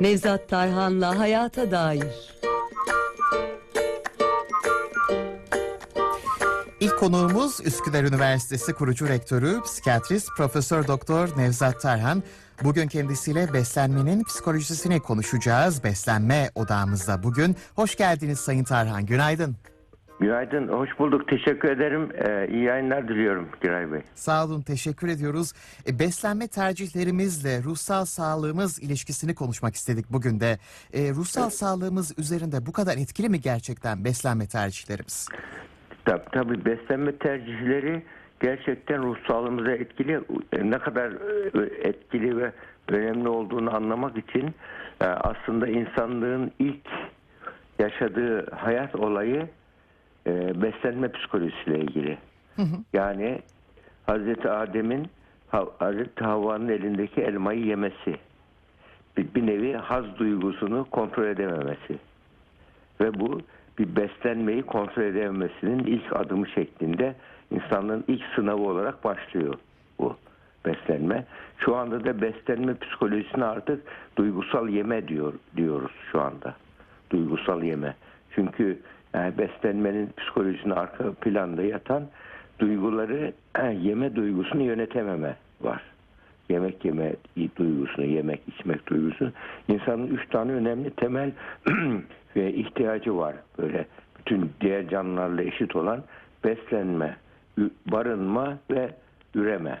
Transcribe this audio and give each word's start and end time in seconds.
Nevzat 0.00 0.48
Tarhan'la 0.48 1.18
Hayata 1.18 1.70
Dair. 1.70 2.34
İlk 6.80 6.98
konuğumuz 6.98 7.60
Üsküdar 7.64 8.04
Üniversitesi 8.04 8.72
kurucu 8.72 9.08
rektörü, 9.08 9.62
psikiyatrist 9.62 10.28
Profesör 10.36 10.86
Doktor 10.86 11.38
Nevzat 11.38 11.80
Tarhan. 11.80 12.22
Bugün 12.64 12.88
kendisiyle 12.88 13.52
beslenmenin 13.52 14.24
psikolojisini 14.24 15.00
konuşacağız. 15.00 15.84
Beslenme 15.84 16.50
odağımızda 16.54 17.22
bugün. 17.22 17.56
Hoş 17.76 17.96
geldiniz 17.96 18.40
Sayın 18.40 18.64
Tarhan. 18.64 19.06
Günaydın. 19.06 19.56
Günaydın, 20.20 20.68
hoş 20.68 20.98
bulduk. 20.98 21.28
Teşekkür 21.28 21.68
ederim. 21.68 22.08
Ee, 22.14 22.48
iyi 22.48 22.62
yayınlar 22.64 23.08
diliyorum 23.08 23.48
Giray 23.62 23.92
Bey. 23.92 24.00
Sağ 24.14 24.44
olun, 24.44 24.62
teşekkür 24.62 25.08
ediyoruz. 25.08 25.52
E, 25.88 25.98
beslenme 25.98 26.48
tercihlerimizle 26.48 27.62
ruhsal 27.62 28.04
sağlığımız 28.04 28.82
ilişkisini 28.82 29.34
konuşmak 29.34 29.74
istedik 29.74 30.06
bugün 30.12 30.40
de. 30.40 30.58
E, 30.92 31.10
ruhsal 31.10 31.50
sağlığımız 31.50 32.18
üzerinde 32.18 32.66
bu 32.66 32.72
kadar 32.72 32.96
etkili 32.96 33.28
mi 33.28 33.40
gerçekten 33.40 34.04
beslenme 34.04 34.46
tercihlerimiz? 34.46 35.28
Tabii, 36.04 36.24
tabii 36.32 36.64
beslenme 36.64 37.16
tercihleri 37.18 38.02
gerçekten 38.40 39.02
ruh 39.02 39.16
sağlığımıza 39.28 39.72
etkili. 39.72 40.20
E, 40.52 40.70
Ne 40.70 40.78
kadar 40.78 41.10
e, 41.10 41.88
etkili 41.88 42.36
ve 42.38 42.52
önemli 42.88 43.28
olduğunu 43.28 43.76
anlamak 43.76 44.16
için 44.18 44.54
e, 45.00 45.04
aslında 45.04 45.68
insanlığın 45.68 46.52
ilk 46.58 46.86
yaşadığı 47.78 48.50
hayat 48.50 48.94
olayı 48.94 49.48
e, 50.26 50.62
beslenme 50.62 51.08
psikolojisiyle 51.12 51.78
ilgili. 51.78 52.18
Yani 52.92 53.38
Hazreti 54.06 54.50
Adem'in 54.50 55.08
Ha- 55.48 55.68
Hazreti 55.78 56.24
Havva'nın 56.24 56.68
elindeki 56.68 57.20
elmayı 57.20 57.64
yemesi. 57.64 58.16
Bir, 59.16 59.34
bir 59.34 59.46
nevi 59.46 59.72
haz 59.72 60.04
duygusunu 60.18 60.86
kontrol 60.90 61.24
edememesi. 61.26 61.98
Ve 63.00 63.20
bu 63.20 63.40
bir 63.78 63.96
beslenmeyi 63.96 64.62
kontrol 64.62 65.02
edememesinin 65.02 65.78
ilk 65.78 66.16
adımı 66.16 66.48
şeklinde 66.48 67.14
insanlığın 67.50 68.04
ilk 68.08 68.22
sınavı 68.34 68.62
olarak 68.62 69.04
başlıyor 69.04 69.54
bu 69.98 70.16
beslenme. 70.66 71.24
Şu 71.58 71.76
anda 71.76 72.04
da 72.04 72.20
beslenme 72.20 72.74
psikolojisine 72.74 73.44
artık 73.44 73.82
duygusal 74.16 74.68
yeme 74.68 75.08
diyor 75.08 75.32
diyoruz 75.56 75.92
şu 76.12 76.20
anda. 76.20 76.54
Duygusal 77.10 77.62
yeme. 77.62 77.94
Çünkü 78.34 78.78
yani 79.14 79.38
beslenmenin 79.38 80.10
psikolojisinin 80.16 80.74
arka 80.74 81.12
planda 81.12 81.62
yatan 81.62 82.02
duyguları 82.58 83.32
yeme 83.82 84.16
duygusunu 84.16 84.62
yönetememe 84.62 85.36
var. 85.60 85.82
Yemek 86.48 86.84
yeme 86.84 87.12
duygusunu, 87.56 88.04
yemek 88.04 88.40
içmek 88.48 88.86
duygusunu. 88.86 89.32
İnsanın 89.68 90.06
üç 90.06 90.28
tane 90.28 90.52
önemli 90.52 90.90
temel 90.90 91.32
ve 92.36 92.52
ihtiyacı 92.52 93.16
var. 93.16 93.34
Böyle 93.58 93.86
bütün 94.18 94.50
diğer 94.60 94.88
canlılarla 94.88 95.42
eşit 95.42 95.76
olan 95.76 96.02
beslenme, 96.44 97.16
barınma 97.86 98.58
ve 98.70 98.90
üreme. 99.34 99.78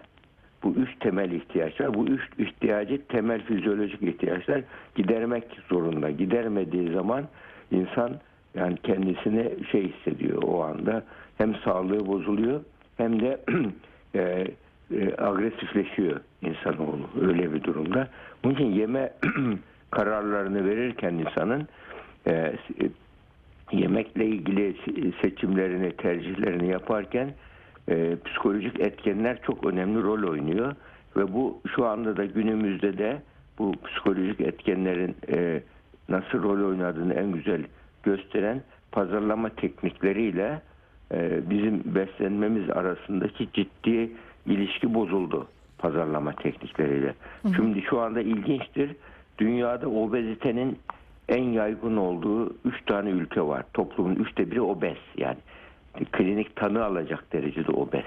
Bu 0.62 0.74
üç 0.74 0.98
temel 1.00 1.30
ihtiyaçlar. 1.30 1.94
Bu 1.94 2.06
üç 2.06 2.22
ihtiyacı 2.38 3.06
temel 3.08 3.42
fizyolojik 3.42 4.02
ihtiyaçlar 4.02 4.62
gidermek 4.94 5.44
zorunda. 5.68 6.10
Gidermediği 6.10 6.92
zaman 6.92 7.24
insan 7.70 8.10
yani 8.54 8.76
kendisini 8.76 9.52
şey 9.70 9.92
hissediyor 9.92 10.42
o 10.42 10.64
anda. 10.64 11.04
Hem 11.38 11.54
sağlığı 11.54 12.06
bozuluyor 12.06 12.60
hem 12.96 13.20
de 13.20 13.40
e, 14.14 14.46
e, 14.90 15.16
agresifleşiyor 15.18 16.20
insanoğlu 16.42 17.08
öyle 17.20 17.52
bir 17.52 17.62
durumda. 17.62 18.08
Onun 18.44 18.54
için 18.54 18.72
yeme 18.72 19.12
kararlarını 19.90 20.64
verirken 20.64 21.14
insanın 21.14 21.68
e, 22.26 22.32
e, 22.32 22.56
yemekle 23.72 24.26
ilgili 24.26 24.76
seçimlerini, 25.22 25.92
tercihlerini 25.96 26.70
yaparken 26.70 27.34
e, 27.88 28.16
psikolojik 28.24 28.80
etkenler 28.80 29.42
çok 29.46 29.66
önemli 29.66 30.02
rol 30.02 30.30
oynuyor 30.30 30.74
ve 31.16 31.32
bu 31.32 31.60
şu 31.76 31.86
anda 31.86 32.16
da 32.16 32.24
günümüzde 32.24 32.98
de 32.98 33.22
bu 33.58 33.72
psikolojik 33.84 34.40
etkenlerin 34.40 35.16
e, 35.28 35.62
nasıl 36.08 36.42
rol 36.42 36.68
oynadığını 36.68 37.14
en 37.14 37.32
güzel 37.32 37.62
gösteren 38.04 38.62
pazarlama 38.92 39.48
teknikleriyle 39.48 40.62
e, 41.12 41.50
bizim 41.50 41.82
beslenmemiz 41.94 42.70
arasındaki 42.70 43.48
ciddi 43.52 44.12
ilişki 44.46 44.94
bozuldu 44.94 45.48
pazarlama 45.78 46.32
teknikleriyle. 46.32 47.14
Şimdi 47.56 47.82
şu 47.82 48.00
anda 48.00 48.20
ilginçtir. 48.20 48.96
Dünyada 49.38 49.88
obezitenin 49.88 50.78
en 51.28 51.44
yaygın 51.44 51.96
olduğu 51.96 52.56
üç 52.64 52.84
tane 52.86 53.10
ülke 53.10 53.42
var. 53.42 53.64
Toplumun 53.74 54.14
üçte 54.14 54.50
biri 54.50 54.60
obez 54.60 54.96
yani. 55.16 55.38
Klinik 56.12 56.56
tanı 56.56 56.84
alacak 56.84 57.32
derecede 57.32 57.72
obez. 57.72 58.04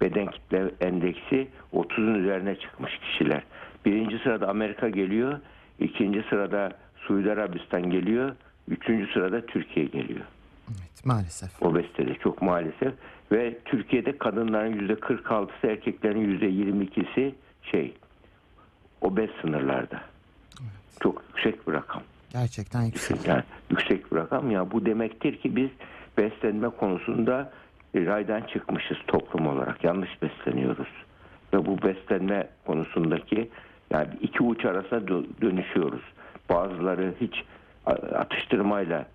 Beden 0.00 0.26
kitle 0.26 0.70
endeksi 0.80 1.48
30'un 1.74 2.14
üzerine 2.14 2.56
çıkmış 2.56 2.98
kişiler. 2.98 3.42
Birinci 3.84 4.18
sırada 4.18 4.48
Amerika 4.48 4.88
geliyor. 4.88 5.38
ikinci 5.80 6.22
sırada 6.30 6.72
Suudi 6.96 7.32
Arabistan 7.32 7.90
geliyor. 7.90 8.32
Üçüncü 8.68 9.12
sırada 9.12 9.46
Türkiye 9.46 9.86
geliyor. 9.86 10.24
Evet, 10.68 11.06
maalesef. 11.06 11.62
Obezitede 11.62 12.14
çok 12.14 12.42
maalesef. 12.42 12.94
Ve 13.32 13.58
Türkiye'de 13.64 14.18
kadınların 14.18 14.72
yüzde 14.80 14.92
46'sı 14.92 15.66
erkeklerin 15.66 16.20
yüzde 16.20 16.46
22'si 16.50 17.32
şey 17.62 17.94
obez 19.00 19.30
sınırlarda. 19.42 20.00
Çok 21.00 21.22
yüksek 21.28 21.68
bir 21.68 21.72
rakam. 21.72 22.02
Gerçekten 22.32 22.82
yüksek. 22.82 23.26
Yani 23.26 23.42
yüksek 23.70 24.12
bir 24.12 24.16
rakam 24.16 24.50
ya 24.50 24.70
bu 24.70 24.86
demektir 24.86 25.36
ki 25.36 25.56
biz 25.56 25.68
beslenme 26.18 26.68
konusunda 26.68 27.52
raydan 27.94 28.40
çıkmışız 28.40 28.96
toplum 29.06 29.46
olarak. 29.46 29.84
Yanlış 29.84 30.22
besleniyoruz. 30.22 30.88
Ve 31.54 31.66
bu 31.66 31.82
beslenme 31.82 32.48
konusundaki 32.66 33.50
yani 33.90 34.08
iki 34.20 34.42
uç 34.42 34.64
arasına 34.64 34.98
dö- 34.98 35.26
dönüşüyoruz. 35.40 36.02
Bazıları 36.50 37.14
hiç 37.20 37.34
atıştırmayla 37.86 39.06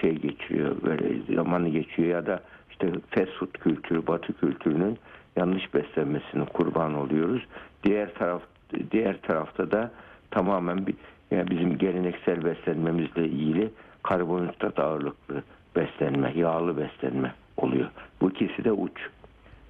şey 0.00 0.14
geçiriyor 0.14 0.76
böyle 0.82 1.34
zamanı 1.34 1.68
geçiyor 1.68 2.08
ya 2.08 2.26
da 2.26 2.40
işte 2.70 2.90
fast 3.10 3.32
food 3.38 3.52
kültürü, 3.52 4.06
batı 4.06 4.32
kültürünün 4.32 4.98
yanlış 5.36 5.74
beslenmesinin 5.74 6.44
kurban 6.44 6.94
oluyoruz. 6.94 7.42
Diğer 7.84 8.14
taraf 8.14 8.42
diğer 8.90 9.20
tarafta 9.20 9.70
da 9.70 9.90
tamamen 10.30 10.86
bir 10.86 10.94
yani 11.30 11.50
bizim 11.50 11.78
geleneksel 11.78 12.44
beslenmemizle 12.44 13.24
ilgili 13.24 13.70
karbonhidrat 14.02 14.78
ağırlıklı 14.78 15.42
beslenme, 15.76 16.32
yağlı 16.36 16.76
beslenme 16.76 17.34
oluyor. 17.56 17.88
Bu 18.20 18.30
ikisi 18.30 18.64
de 18.64 18.72
uç. 18.72 18.92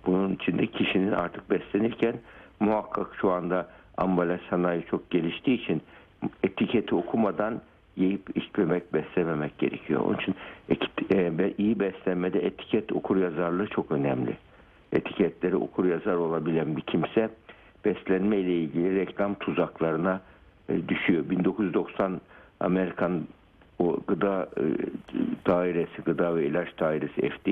Bunun 0.07 0.35
içinde 0.35 0.67
kişinin 0.67 1.13
artık 1.13 1.51
beslenirken 1.51 2.15
muhakkak 2.61 3.07
şu 3.21 3.31
anda 3.31 3.69
ambalaj 3.97 4.41
sanayi 4.51 4.85
çok 4.91 5.11
geliştiği 5.11 5.63
için 5.63 5.83
etiketi 6.43 6.95
okumadan 6.95 7.61
yiyip 7.97 8.37
içmemek, 8.37 8.95
beslememek 8.95 9.59
gerekiyor. 9.59 10.01
Onun 10.01 10.17
için 10.17 10.35
e, 11.11 11.55
iyi 11.59 11.81
beslenmede 11.81 12.47
etiket 12.47 12.93
okur 12.93 13.17
yazarlığı 13.17 13.67
çok 13.67 13.93
önemli. 13.93 14.37
Etiketleri 14.93 15.57
okur 15.57 15.85
yazar 15.85 16.15
olabilen 16.15 16.77
bir 16.77 16.83
kimse 16.83 17.31
beslenme 17.85 18.37
ile 18.39 18.55
ilgili 18.55 19.01
reklam 19.01 19.35
tuzaklarına 19.35 20.21
e, 20.69 20.89
düşüyor. 20.89 21.31
1990 21.31 22.21
Amerikan 22.61 23.23
o 23.79 24.01
gıda 24.07 24.49
e, 24.57 24.65
dairesi, 25.47 26.03
gıda 26.05 26.37
ve 26.37 26.47
ilaç 26.47 26.79
dairesi 26.79 27.31
FDA 27.31 27.51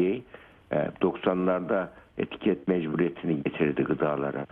e, 0.76 0.90
90'larda 1.00 1.88
etiket 2.18 2.68
mecburiyetini 2.68 3.42
getirdi 3.42 3.82
gıdalara. 3.82 4.46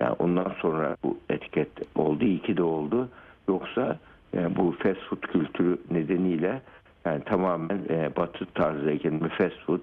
Yani 0.00 0.16
ondan 0.18 0.52
sonra 0.60 0.96
bu 1.02 1.18
etiket 1.30 1.68
oldu, 1.94 2.24
iyi 2.24 2.42
ki 2.42 2.56
de 2.56 2.62
oldu. 2.62 3.08
Yoksa 3.48 3.98
e, 4.36 4.56
bu 4.56 4.74
fast 4.82 5.00
food 5.00 5.20
kültürü 5.20 5.78
nedeniyle 5.90 6.62
yani 7.04 7.24
tamamen 7.24 7.80
e, 7.88 8.16
batı 8.16 8.46
tarzı 8.46 8.90
eğitim 8.90 9.28
fast 9.28 9.58
food, 9.66 9.82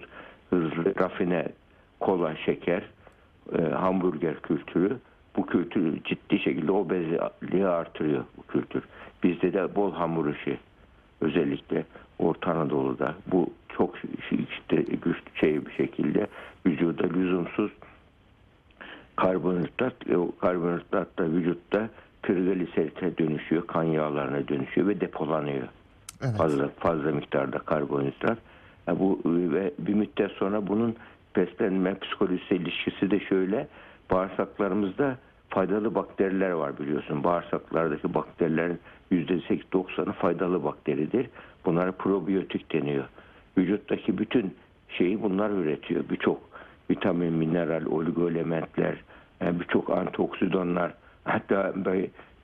hızlı, 0.49 0.95
rafine, 0.99 1.47
kola, 1.99 2.35
şeker, 2.35 2.83
e, 3.57 3.61
hamburger 3.61 4.41
kültürü 4.41 4.97
bu 5.35 5.45
kültür 5.45 6.03
ciddi 6.03 6.39
şekilde 6.39 6.71
obezliği 6.71 7.67
artırıyor 7.67 8.23
bu 8.37 8.43
kültür. 8.47 8.83
Bizde 9.23 9.53
de 9.53 9.75
bol 9.75 9.93
hamur 9.93 10.35
işi 10.35 10.57
özellikle 11.21 11.85
Orta 12.19 12.51
Anadolu'da 12.51 13.15
bu 13.31 13.49
çok 13.69 13.95
işte 14.31 14.75
güçlü 14.75 15.35
şey 15.35 15.65
bir 15.65 15.71
şekilde 15.71 16.27
vücuda 16.65 17.07
lüzumsuz 17.07 17.71
karbonhidrat, 19.15 19.93
e, 20.09 20.15
karbonhidrat 20.41 21.17
da 21.17 21.23
vücutta 21.23 21.89
trigliserite 22.23 23.17
dönüşüyor, 23.17 23.67
kan 23.67 23.83
yağlarına 23.83 24.47
dönüşüyor 24.47 24.87
ve 24.87 25.01
depolanıyor. 25.01 25.67
Evet. 26.23 26.37
Fazla 26.37 26.69
fazla 26.79 27.11
miktarda 27.11 27.59
karbonhidrat. 27.59 28.37
Ya 28.87 28.99
bu 28.99 29.21
ve 29.25 29.71
bir 29.79 29.93
müddet 29.93 30.31
sonra 30.31 30.67
bunun 30.67 30.95
beslenme 31.35 31.99
psikolojisi 31.99 32.55
ilişkisi 32.55 33.11
de 33.11 33.19
şöyle 33.19 33.67
bağırsaklarımızda 34.11 35.17
faydalı 35.49 35.95
bakteriler 35.95 36.51
var 36.51 36.79
biliyorsun. 36.79 37.23
Bağırsaklardaki 37.23 38.13
bakterilerin 38.13 38.79
%8-90'ı 39.11 40.11
faydalı 40.11 40.63
bakteridir. 40.63 41.29
Bunlara 41.65 41.91
probiyotik 41.91 42.73
deniyor. 42.73 43.05
Vücuttaki 43.57 44.17
bütün 44.17 44.55
şeyi 44.89 45.21
bunlar 45.23 45.49
üretiyor. 45.49 46.03
Birçok 46.09 46.41
vitamin, 46.89 47.33
mineral, 47.33 47.85
oligoelementler, 47.85 48.95
yani 49.41 49.59
birçok 49.59 49.89
antioksidanlar, 49.89 50.93
hatta 51.23 51.73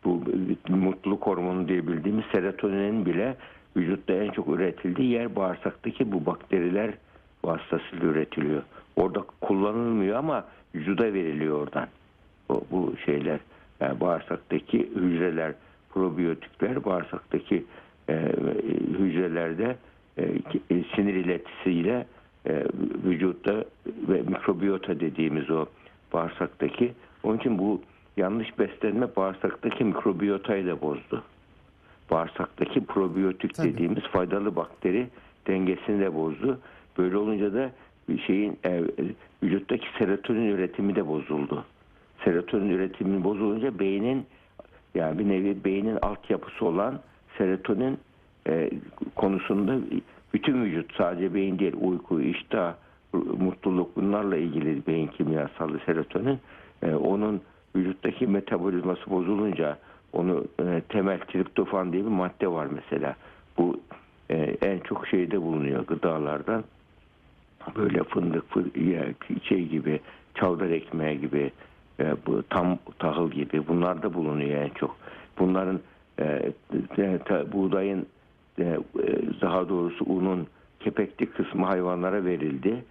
bu 0.05 0.23
mutluluk 0.69 1.27
hormonu 1.27 1.67
diye 1.67 1.87
bildiğimiz 1.87 2.25
serotoninin 2.31 3.05
bile 3.05 3.35
vücutta 3.77 4.13
en 4.13 4.31
çok 4.31 4.47
üretildiği 4.47 5.09
yer 5.09 5.35
bağırsaktaki 5.35 6.11
bu 6.11 6.25
bakteriler 6.25 6.93
vasıtasıyla 7.43 8.07
üretiliyor. 8.07 8.63
Orada 8.95 9.25
kullanılmıyor 9.41 10.17
ama 10.17 10.45
vücuda 10.75 11.03
veriliyor 11.03 11.61
oradan. 11.61 11.87
O, 12.49 12.61
bu 12.71 12.93
şeyler 13.05 13.39
yani 13.79 13.99
bağırsaktaki 13.99 14.89
hücreler, 14.95 15.53
probiyotikler 15.89 16.85
bağırsaktaki 16.85 17.65
e, 18.09 18.31
hücrelerde 18.99 19.75
e, 20.17 20.23
e, 20.69 20.83
sinir 20.95 21.13
iletisiyle 21.13 22.05
e, 22.45 22.65
vücutta 23.05 23.65
ve 24.07 24.21
mikrobiyota 24.21 24.99
dediğimiz 24.99 25.49
o 25.49 25.65
bağırsaktaki 26.13 26.93
onun 27.23 27.37
için 27.37 27.57
bu 27.57 27.81
yanlış 28.17 28.59
beslenme 28.59 29.07
bağırsaktaki 29.15 29.83
mikrobiyotayı 29.83 30.67
da 30.67 30.81
bozdu. 30.81 31.23
Bağırsaktaki 32.11 32.85
probiyotik 32.85 33.53
Tabii. 33.53 33.73
dediğimiz 33.73 34.03
faydalı 34.03 34.55
bakteri 34.55 35.07
dengesini 35.47 35.99
de 35.99 36.15
bozdu. 36.15 36.59
Böyle 36.97 37.17
olunca 37.17 37.53
da 37.53 37.71
bir 38.09 38.19
şeyin 38.19 38.59
e, 38.65 38.83
vücuttaki 39.43 39.87
serotonin 39.97 40.47
üretimi 40.47 40.95
de 40.95 41.07
bozuldu. 41.07 41.65
Serotonin 42.25 42.69
üretimi 42.69 43.23
bozulunca 43.23 43.79
beynin 43.79 44.25
yani 44.95 45.19
bir 45.19 45.29
nevi 45.29 45.63
beynin 45.63 45.97
altyapısı 46.01 46.65
olan 46.65 46.99
serotonin 47.37 47.97
e, 48.47 48.69
konusunda 49.15 49.75
bütün 50.33 50.63
vücut 50.63 50.95
sadece 50.97 51.33
beyin 51.33 51.59
değil 51.59 51.73
uyku, 51.81 52.21
iştah, 52.21 52.73
mutluluk 53.13 53.95
bunlarla 53.95 54.37
ilgili 54.37 54.87
beyin 54.87 55.07
kimyasalı 55.07 55.79
serotonin 55.85 56.39
e, 56.83 56.95
onun 56.95 57.41
vücuttaki 57.77 58.27
metabolizması 58.27 59.09
bozulunca 59.11 59.77
onu 60.13 60.45
e, 60.59 60.81
temel 60.89 61.19
triptofan 61.19 61.93
diye 61.93 62.03
bir 62.03 62.09
madde 62.09 62.47
var 62.47 62.67
mesela. 62.71 63.15
Bu 63.57 63.79
e, 64.29 64.35
en 64.61 64.79
çok 64.79 65.07
şeyde 65.07 65.41
bulunuyor 65.41 65.87
gıdalardan 65.87 66.63
böyle 67.75 68.03
fındık, 68.03 68.51
fı- 68.51 68.89
ya, 68.89 69.05
şey 69.43 69.65
gibi, 69.67 69.99
çavdar 70.35 70.69
ekmeği 70.69 71.21
gibi, 71.21 71.51
e, 71.99 72.15
bu 72.25 72.43
tam 72.43 72.77
tahıl 72.99 73.31
gibi 73.31 73.67
bunlar 73.67 74.03
da 74.03 74.13
bulunuyor 74.13 74.61
en 74.61 74.69
çok. 74.69 74.97
Bunların 75.39 75.79
e, 76.19 76.51
e, 76.97 77.19
ta- 77.25 77.51
buğdayın 77.51 78.05
e, 78.59 78.63
e, 78.63 78.77
daha 79.41 79.69
doğrusu 79.69 80.05
unun 80.05 80.47
kepekli 80.79 81.25
kısmı 81.25 81.65
hayvanlara 81.65 82.25
verildi. 82.25 82.83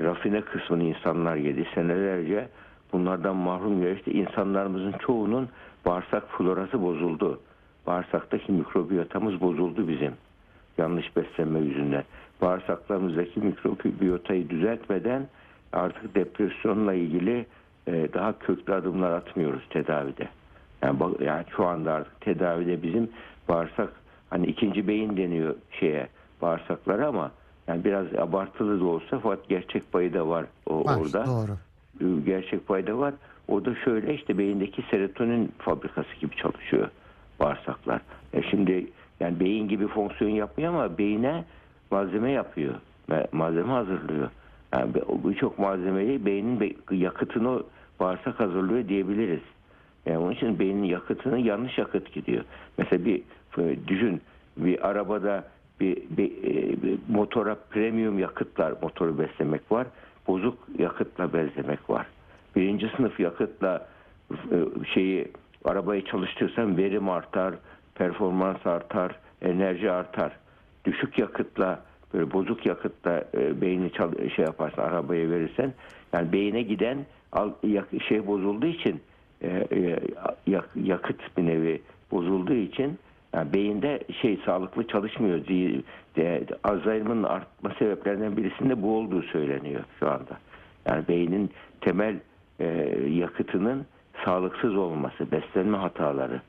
Rafine 0.00 0.40
kısmını 0.40 0.82
insanlar 0.82 1.36
yedi. 1.36 1.66
Senelerce 1.74 2.48
bunlardan 2.94 3.36
mahrum 3.36 3.80
geçti. 3.80 4.10
İnsanlarımızın 4.10 4.94
çoğunun 5.06 5.48
bağırsak 5.86 6.22
florası 6.38 6.82
bozuldu. 6.82 7.40
Bağırsaktaki 7.86 8.52
mikrobiyotamız 8.52 9.40
bozuldu 9.40 9.88
bizim 9.88 10.12
yanlış 10.78 11.16
beslenme 11.16 11.60
yüzünden. 11.60 12.04
Bağırsaklarımızdaki 12.42 13.40
mikrobiyotayı 13.40 14.50
düzeltmeden 14.50 15.26
artık 15.72 16.14
depresyonla 16.14 16.94
ilgili 16.94 17.46
e, 17.86 18.08
daha 18.14 18.38
köklü 18.38 18.74
adımlar 18.74 19.10
atmıyoruz 19.10 19.62
tedavide. 19.70 20.28
Yani, 20.82 20.98
yani 21.20 21.44
şu 21.56 21.66
anda 21.66 21.92
artık 21.92 22.20
tedavide 22.20 22.82
bizim 22.82 23.10
bağırsak 23.48 23.92
hani 24.30 24.46
ikinci 24.46 24.88
beyin 24.88 25.16
deniyor 25.16 25.54
şeye 25.80 26.08
bağırsaklara 26.42 27.06
ama 27.06 27.30
yani 27.68 27.84
biraz 27.84 28.06
abartılı 28.14 28.80
da 28.80 28.84
olsa 28.84 29.18
fakat 29.22 29.48
gerçek 29.48 29.92
payı 29.92 30.14
da 30.14 30.28
var 30.28 30.44
o, 30.66 30.84
Var, 30.84 30.96
orada 30.96 31.26
doğru. 31.26 31.56
Gerçek 32.26 32.66
fayda 32.66 32.98
var. 32.98 33.14
O 33.48 33.64
da 33.64 33.74
şöyle 33.74 34.14
işte 34.14 34.38
beyindeki 34.38 34.82
serotonin 34.90 35.52
fabrikası 35.58 36.16
gibi 36.20 36.36
çalışıyor 36.36 36.88
bağırsaklar. 37.40 38.00
E 38.32 38.42
şimdi 38.42 38.86
yani 39.20 39.40
beyin 39.40 39.68
gibi 39.68 39.86
fonksiyon 39.86 40.30
yapmıyor 40.30 40.74
ama 40.74 40.98
beyine 40.98 41.44
malzeme 41.90 42.30
yapıyor. 42.30 42.74
Malzeme 43.32 43.72
hazırlıyor. 43.72 44.30
Yani 44.74 44.94
birçok 45.24 45.58
malzemeyi 45.58 46.26
beynin 46.26 46.60
be- 46.60 46.96
yakıtını 46.96 47.62
bağırsak 48.00 48.40
hazırlıyor 48.40 48.88
diyebiliriz. 48.88 49.42
Yani 50.06 50.18
onun 50.18 50.32
için 50.32 50.58
beynin 50.58 50.82
yakıtını 50.82 51.38
yanlış 51.38 51.78
yakıt 51.78 52.12
gidiyor. 52.12 52.44
Mesela 52.78 53.04
bir 53.04 53.22
e, 53.58 53.88
düşün 53.88 54.20
bir 54.56 54.88
arabada 54.88 55.44
bir, 55.80 55.96
bir, 56.10 56.30
e, 56.44 56.82
bir 56.82 56.98
motora 57.08 57.56
premium 57.70 58.18
yakıtlar 58.18 58.74
motoru 58.82 59.18
beslemek 59.18 59.72
var. 59.72 59.86
Bozuk 60.28 60.58
yakıtla 60.78 61.32
beslemek 61.32 61.90
var. 61.90 62.06
Birinci 62.56 62.90
sınıf 62.96 63.20
yakıtla 63.20 63.86
e, 64.32 64.56
şeyi 64.94 65.28
arabayı 65.64 66.04
çalıştırırsan 66.04 66.76
verim 66.76 67.08
artar, 67.08 67.54
performans 67.94 68.66
artar, 68.66 69.16
enerji 69.42 69.90
artar. 69.90 70.32
Düşük 70.84 71.18
yakıtla 71.18 71.82
böyle 72.14 72.32
bozuk 72.32 72.66
yakıtla 72.66 73.24
e, 73.34 73.60
beyni 73.60 73.92
çal- 73.92 74.28
şey 74.36 74.44
yaparsan 74.44 74.82
arabaya 74.82 75.30
verirsen 75.30 75.72
yani 76.12 76.32
beyine 76.32 76.62
giden 76.62 76.98
şey 78.08 78.26
bozulduğu 78.26 78.66
için 78.66 79.00
e, 79.42 79.48
e, 79.72 79.98
yak- 80.46 80.70
yakıt 80.84 81.36
bir 81.36 81.46
nevi 81.46 81.82
bozulduğu 82.10 82.54
için 82.54 82.98
yani 83.34 83.52
beyinde 83.52 84.00
şey 84.22 84.38
sağlıklı 84.46 84.86
çalışmıyor. 84.86 85.38
Alzheimer'ın 86.64 87.22
artma 87.22 87.70
sebeplerinden 87.78 88.36
birisinde 88.36 88.82
bu 88.82 88.96
olduğu 88.96 89.22
söyleniyor 89.22 89.84
şu 90.00 90.10
anda. 90.10 90.38
Yani 90.86 91.08
beynin 91.08 91.50
temel 91.80 92.16
e, 92.60 92.66
yakıtının 93.10 93.86
sağlıksız 94.24 94.76
olması, 94.76 95.32
beslenme 95.32 95.76
hataları. 95.76 96.40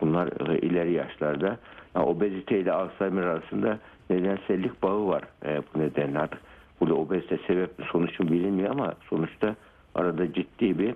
Bunlar 0.00 0.48
e, 0.50 0.58
ileri 0.58 0.92
yaşlarda. 0.92 1.58
Yani 1.94 2.06
obezite 2.06 2.58
ile 2.58 2.72
Alzheimer 2.72 3.22
arasında 3.22 3.78
nedensellik 4.10 4.82
bağı 4.82 5.06
var 5.06 5.22
e, 5.44 5.62
bu 5.74 5.78
nedenle 5.78 6.18
artık. 6.18 6.40
Burada 6.80 6.94
obezite 6.94 7.38
sebep 7.46 7.78
mi 7.78 7.84
sonuç 7.92 8.20
mu 8.20 8.30
bilinmiyor 8.30 8.70
ama 8.70 8.94
sonuçta 9.10 9.56
arada 9.94 10.32
ciddi 10.32 10.78
bir 10.78 10.94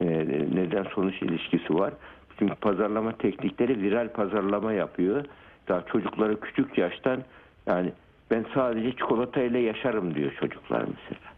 e, 0.00 0.06
neden 0.54 0.84
sonuç 0.94 1.22
ilişkisi 1.22 1.74
var. 1.74 1.92
Çünkü 2.38 2.54
pazarlama 2.54 3.12
teknikleri 3.12 3.82
viral 3.82 4.08
pazarlama 4.08 4.72
yapıyor. 4.72 5.24
Daha 5.68 5.82
çocukları 5.82 6.40
küçük 6.40 6.78
yaştan 6.78 7.22
yani 7.66 7.92
ben 8.30 8.44
sadece 8.54 8.90
çikolatayla 8.90 9.58
yaşarım 9.60 10.14
diyor 10.14 10.32
çocuklar 10.40 10.80
mesela. 10.80 11.34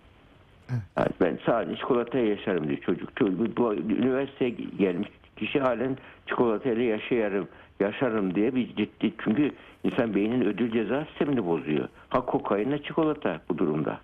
Yani 0.96 1.10
ben 1.20 1.38
sadece 1.46 1.76
çikolatayla 1.76 2.28
yaşarım 2.28 2.68
diyor 2.68 2.78
çocuk. 2.78 3.16
çocuk 3.16 3.56
bu, 3.56 3.74
üniversiteye 3.74 4.50
gelmiş 4.50 5.08
kişi 5.36 5.60
halen 5.60 5.96
çikolatayla 6.26 6.82
yaşayarım, 6.82 7.48
yaşarım 7.80 8.34
diye 8.34 8.54
bir 8.54 8.76
ciddi. 8.76 9.12
Çünkü 9.24 9.52
insan 9.84 10.14
beynin 10.14 10.40
ödül 10.40 10.72
ceza 10.72 11.04
sistemini 11.04 11.46
bozuyor. 11.46 11.88
Ha 12.08 12.20
kokainle 12.20 12.82
çikolata 12.82 13.40
bu 13.48 13.58
durumda. 13.58 14.00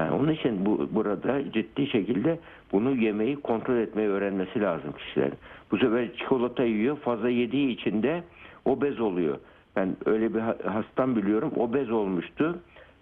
Yani 0.00 0.10
onun 0.12 0.32
için 0.32 0.66
bu 0.66 0.88
burada 0.92 1.52
ciddi 1.52 1.86
şekilde 1.86 2.38
bunu 2.72 2.96
yemeyi 2.96 3.36
kontrol 3.40 3.76
etmeyi 3.76 4.08
öğrenmesi 4.08 4.60
lazım 4.60 4.92
kişilerin. 4.92 5.34
Bu 5.70 5.78
sefer 5.78 6.16
çikolata 6.16 6.64
yiyor, 6.64 6.96
fazla 6.96 7.28
yediği 7.28 7.68
için 7.68 8.02
de 8.02 8.22
obez 8.64 9.00
oluyor. 9.00 9.38
Ben 9.76 9.96
öyle 10.06 10.34
bir 10.34 10.38
ha- 10.40 10.56
hastam 10.66 11.16
biliyorum, 11.16 11.52
obez 11.56 11.90
olmuştu. 11.90 12.58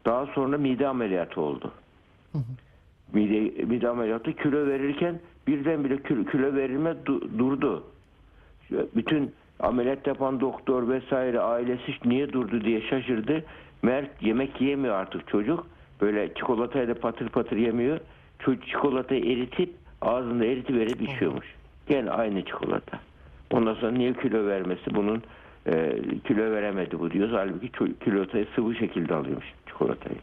Daha 0.06 0.26
sonra 0.26 0.58
mide 0.58 0.86
ameliyatı 0.88 1.40
oldu. 1.40 1.72
Mide, 3.12 3.64
mide 3.64 3.88
ameliyatı 3.88 4.32
kilo 4.32 4.66
verirken 4.66 5.20
birdenbire 5.46 6.02
kilo, 6.02 6.24
kilo 6.24 6.54
verilme 6.54 6.90
du- 7.06 7.38
durdu. 7.38 7.84
Bütün 8.70 9.32
ameliyat 9.60 10.06
yapan 10.06 10.40
doktor 10.40 10.88
vesaire 10.88 11.40
ailesi 11.40 11.92
niye 12.04 12.32
durdu 12.32 12.60
diye 12.64 12.80
şaşırdı. 12.80 13.44
Mert 13.82 14.22
yemek 14.22 14.60
yemiyor 14.60 14.94
artık 14.94 15.28
çocuk. 15.28 15.66
Böyle 16.00 16.34
çikolatayla 16.34 16.94
patır 16.94 17.28
patır 17.28 17.56
yemiyor. 17.56 18.00
Çocuk 18.38 18.66
çikolatayı 18.66 19.24
eritip 19.32 19.70
ağzında 20.02 20.44
eritip 20.44 20.76
verip 20.76 21.02
içiyormuş. 21.02 21.46
Gene 21.88 22.10
aynı 22.10 22.44
çikolata. 22.44 22.98
Ondan 23.50 23.74
sonra 23.74 23.92
niye 23.92 24.12
kilo 24.12 24.46
vermesi 24.46 24.94
bunun 24.94 25.22
e, 25.66 25.92
kilo 26.24 26.50
veremedi 26.52 26.98
bu 26.98 27.10
diyoruz. 27.10 27.34
Halbuki 27.34 27.70
çikolatayı 28.04 28.46
sıvı 28.54 28.74
şekilde 28.74 29.14
alıyormuş 29.14 29.46
çikolatayı. 29.66 30.16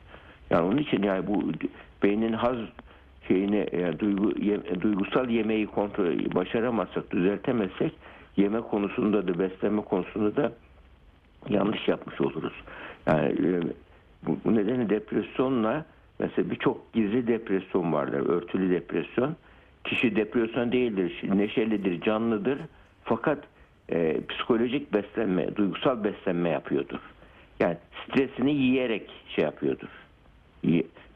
Yani 0.50 0.62
onun 0.67 0.77
için 0.77 1.03
yani 1.03 1.27
bu 1.27 1.44
beynin 2.03 2.34
haz 2.34 2.58
şeyini 3.27 3.67
yani 3.82 4.00
duygu, 4.00 4.39
ye- 4.41 4.82
duygusal 4.82 5.29
yemeği 5.29 5.67
kontrol 5.67 6.36
başaramazsak, 6.36 7.12
düzeltemezsek 7.12 7.94
yeme 8.38 8.62
konusunda 8.62 9.27
da 9.27 9.39
beslenme 9.39 9.82
konusunda 9.82 10.36
da 10.36 10.51
yanlış 11.50 11.88
yapmış 11.88 12.22
oluruz. 12.22 12.53
Yani 13.08 13.27
e, 13.27 13.60
bu, 14.27 14.38
bu 14.46 14.55
nedenle 14.55 14.89
depresyonla 14.89 15.86
mesela 16.20 16.51
birçok 16.51 16.94
gizli 16.94 17.27
depresyon 17.27 17.94
vardır, 17.94 18.29
örtülü 18.29 18.72
depresyon. 18.72 19.36
kişi 19.84 20.15
depresyon 20.15 20.72
değildir, 20.72 21.22
neşelidir, 21.24 22.01
canlıdır. 22.01 22.60
Fakat 23.03 23.44
e, 23.89 24.22
psikolojik 24.29 24.94
beslenme, 24.94 25.55
duygusal 25.55 26.03
beslenme 26.03 26.50
yapıyordur. 26.50 27.00
Yani 27.60 27.77
stresini 28.03 28.53
yiyerek 28.55 29.10
şey 29.27 29.44
yapıyordur. 29.44 29.88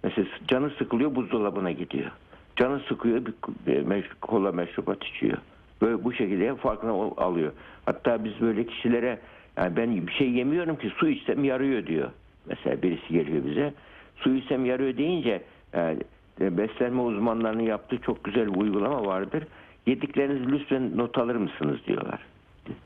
Mesela 0.04 0.28
canı 0.48 0.70
sıkılıyor 0.70 1.16
buzdolabına 1.16 1.72
gidiyor. 1.72 2.12
Canı 2.56 2.80
sıkıyor 2.80 3.26
bir 3.68 3.82
meş- 3.86 4.20
kola 4.22 4.52
meşrubat 4.52 5.04
içiyor. 5.04 5.38
Böyle 5.82 6.04
bu 6.04 6.14
şekilde 6.14 6.56
farkına 6.56 6.92
alıyor. 7.18 7.52
Hatta 7.86 8.24
biz 8.24 8.42
böyle 8.42 8.66
kişilere 8.66 9.20
yani 9.58 9.76
ben 9.76 10.08
bir 10.08 10.12
şey 10.12 10.32
yemiyorum 10.32 10.76
ki 10.76 10.90
su 10.98 11.08
içsem 11.10 11.44
yarıyor 11.44 11.86
diyor. 11.86 12.10
Mesela 12.50 12.82
birisi 12.82 13.14
geliyor 13.14 13.46
bize. 13.46 13.74
Su 14.16 14.36
içsem 14.36 14.66
yarıyor 14.66 14.98
deyince 14.98 15.42
yani 15.74 16.00
e, 16.42 16.58
beslenme 16.58 17.02
uzmanlarının 17.02 17.64
yaptığı 17.64 17.98
çok 17.98 18.24
güzel 18.24 18.54
bir 18.54 18.62
uygulama 18.62 19.06
vardır. 19.06 19.44
Yediklerinizi 19.86 20.52
lütfen 20.52 20.98
not 20.98 21.18
alır 21.18 21.36
mısınız 21.36 21.78
diyorlar. 21.88 22.20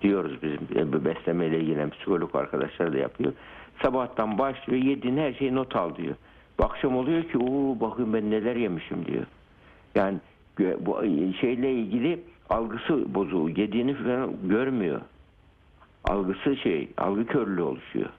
Diyoruz 0.01 0.37
bizim 0.41 0.59
e, 0.75 1.05
beslemeyle 1.05 1.59
ilgilenen 1.59 1.89
psikolog 1.89 2.35
arkadaşlar 2.35 2.93
da 2.93 2.97
yapıyor. 2.97 3.33
Sabahtan 3.81 4.37
başlıyor 4.37 4.83
yediğin 4.83 5.17
her 5.17 5.33
şeyi 5.33 5.55
not 5.55 5.75
al 5.75 5.95
diyor. 5.95 6.15
Akşam 6.59 6.97
oluyor 6.97 7.23
ki 7.23 7.37
o 7.37 7.79
bakın 7.79 8.13
ben 8.13 8.31
neler 8.31 8.55
yemişim 8.55 9.05
diyor. 9.05 9.25
Yani 9.95 10.17
bu 10.79 11.03
şeyle 11.41 11.73
ilgili 11.73 12.19
algısı 12.49 13.13
bozuğu. 13.15 13.49
Yediğini 13.49 13.93
falan 13.93 14.31
görmüyor. 14.43 15.01
Algısı 16.03 16.55
şey, 16.57 16.89
algı 16.97 17.25
körlüğü 17.25 17.61
oluşuyor 17.61 18.09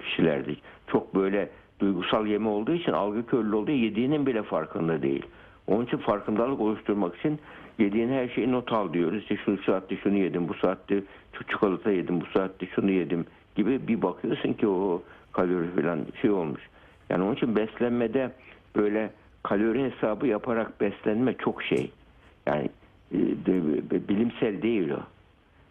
kişilerde. 0.00 0.54
Çok 0.86 1.14
böyle 1.14 1.48
duygusal 1.80 2.26
yeme 2.26 2.48
olduğu 2.48 2.74
için 2.74 2.92
algı 2.92 3.26
körlüğü 3.26 3.56
olduğu 3.56 3.70
yediğinin 3.70 4.26
bile 4.26 4.42
farkında 4.42 5.02
değil. 5.02 5.26
Onun 5.66 5.86
için 5.86 5.96
farkındalık 5.98 6.60
oluşturmak 6.60 7.16
için 7.16 7.38
yediğin 7.78 8.08
her 8.08 8.28
şeyi 8.28 8.52
not 8.52 8.72
al 8.72 8.92
diyoruz. 8.92 9.22
İşte 9.22 9.36
şu 9.44 9.62
saatte 9.62 9.96
şunu 9.96 10.16
yedim, 10.16 10.48
bu 10.48 10.54
saatte 10.54 11.02
şu 11.32 11.44
çikolata 11.44 11.90
yedim, 11.90 12.20
bu 12.20 12.26
saatte 12.26 12.66
şunu 12.66 12.90
yedim 12.90 13.26
gibi 13.56 13.88
bir 13.88 14.02
bakıyorsun 14.02 14.52
ki 14.52 14.66
o 14.68 15.02
kalori 15.32 15.70
falan 15.80 16.00
şey 16.22 16.30
olmuş. 16.30 16.60
Yani 17.10 17.24
onun 17.24 17.34
için 17.34 17.56
beslenmede 17.56 18.30
böyle 18.76 19.10
kalori 19.42 19.90
hesabı 19.90 20.26
yaparak 20.26 20.80
beslenme 20.80 21.34
çok 21.34 21.62
şey. 21.62 21.90
Yani 22.46 22.70
e, 23.12 23.18
de- 23.18 24.08
bilimsel 24.08 24.62
değil 24.62 24.90
o. 24.90 25.00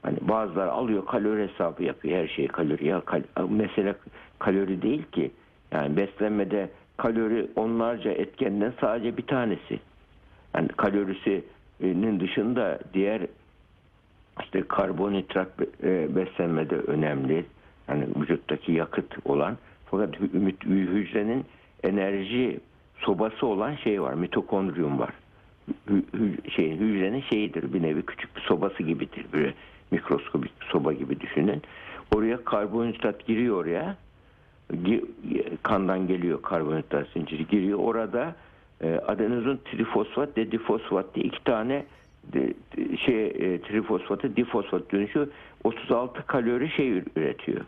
Hani 0.02 0.18
bazıları 0.22 0.72
alıyor 0.72 1.06
kalori 1.06 1.48
hesabı 1.48 1.84
yapıyor 1.84 2.18
her 2.18 2.28
şeyi 2.28 2.48
kalori 2.48 2.88
ya 2.88 3.02
kal- 3.02 3.50
mesele 3.50 3.96
kalori 4.40 4.82
değil 4.82 5.04
ki. 5.12 5.32
Yani 5.72 5.98
beslenmede 5.98 6.70
kalori 6.98 7.48
onlarca 7.56 8.12
etkenden 8.12 8.74
sadece 8.82 9.18
bir 9.18 9.28
tanesi. 9.28 9.80
Yani 10.56 10.68
kalorisinin 10.68 12.20
dışında 12.20 12.80
diğer 12.94 13.22
işte 14.44 14.64
karbonhidrat 14.68 15.48
e, 15.84 16.16
beslenmede 16.16 16.76
önemli. 16.76 17.46
Yani 17.88 18.06
vücuttaki 18.16 18.72
yakıt 18.72 19.16
olan 19.26 19.58
fakat 19.86 20.16
hü- 20.16 20.54
hü- 20.64 20.88
hücrenin 20.94 21.46
enerji 21.84 22.60
sobası 23.00 23.46
olan 23.48 23.76
şey 23.76 24.02
var. 24.02 24.14
Mitokondriyum 24.14 25.00
var. 25.00 25.10
Şeyin 26.56 26.78
hücrenin 26.78 27.22
şeyidir 27.22 27.74
bir 27.74 27.82
nevi 27.84 28.02
küçük 28.02 28.36
bir 28.36 28.42
sobası 28.42 28.84
gibidir. 28.84 29.26
Böyle 29.34 29.54
mikroskobik 29.92 30.62
bir 30.62 30.66
soba 30.66 30.94
gibi 30.94 31.20
düşünün. 31.20 31.62
Oraya 32.16 32.44
karbonhidrat 32.44 33.26
giriyor 33.26 33.58
oraya. 33.58 33.96
Gi- 34.74 35.06
Kandan 35.64 36.08
geliyor 36.08 36.42
karbonhidrat 36.42 37.08
zinciri 37.14 37.48
giriyor. 37.48 37.80
Orada 37.80 38.36
e, 38.82 38.96
adenozin 39.08 39.60
trifosfat 39.72 40.38
ve 40.38 40.52
difosfat 40.52 41.16
diye 41.16 41.26
iki 41.26 41.44
tane 41.44 41.86
şey 43.06 43.26
e, 43.26 43.62
trifosfatı 43.62 44.36
difosfat 44.36 44.92
dönüşüyor. 44.92 45.28
36 45.64 46.26
kalori 46.26 46.70
şey 46.70 47.04
üretiyor. 47.16 47.62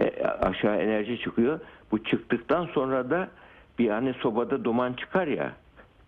E, 0.00 0.22
aşağı 0.24 0.76
enerji 0.76 1.18
çıkıyor. 1.20 1.60
Bu 1.92 2.04
çıktıktan 2.04 2.66
sonra 2.66 3.10
da 3.10 3.28
bir 3.78 3.88
hani 3.88 4.12
sobada 4.14 4.64
duman 4.64 4.92
çıkar 4.92 5.26
ya 5.26 5.52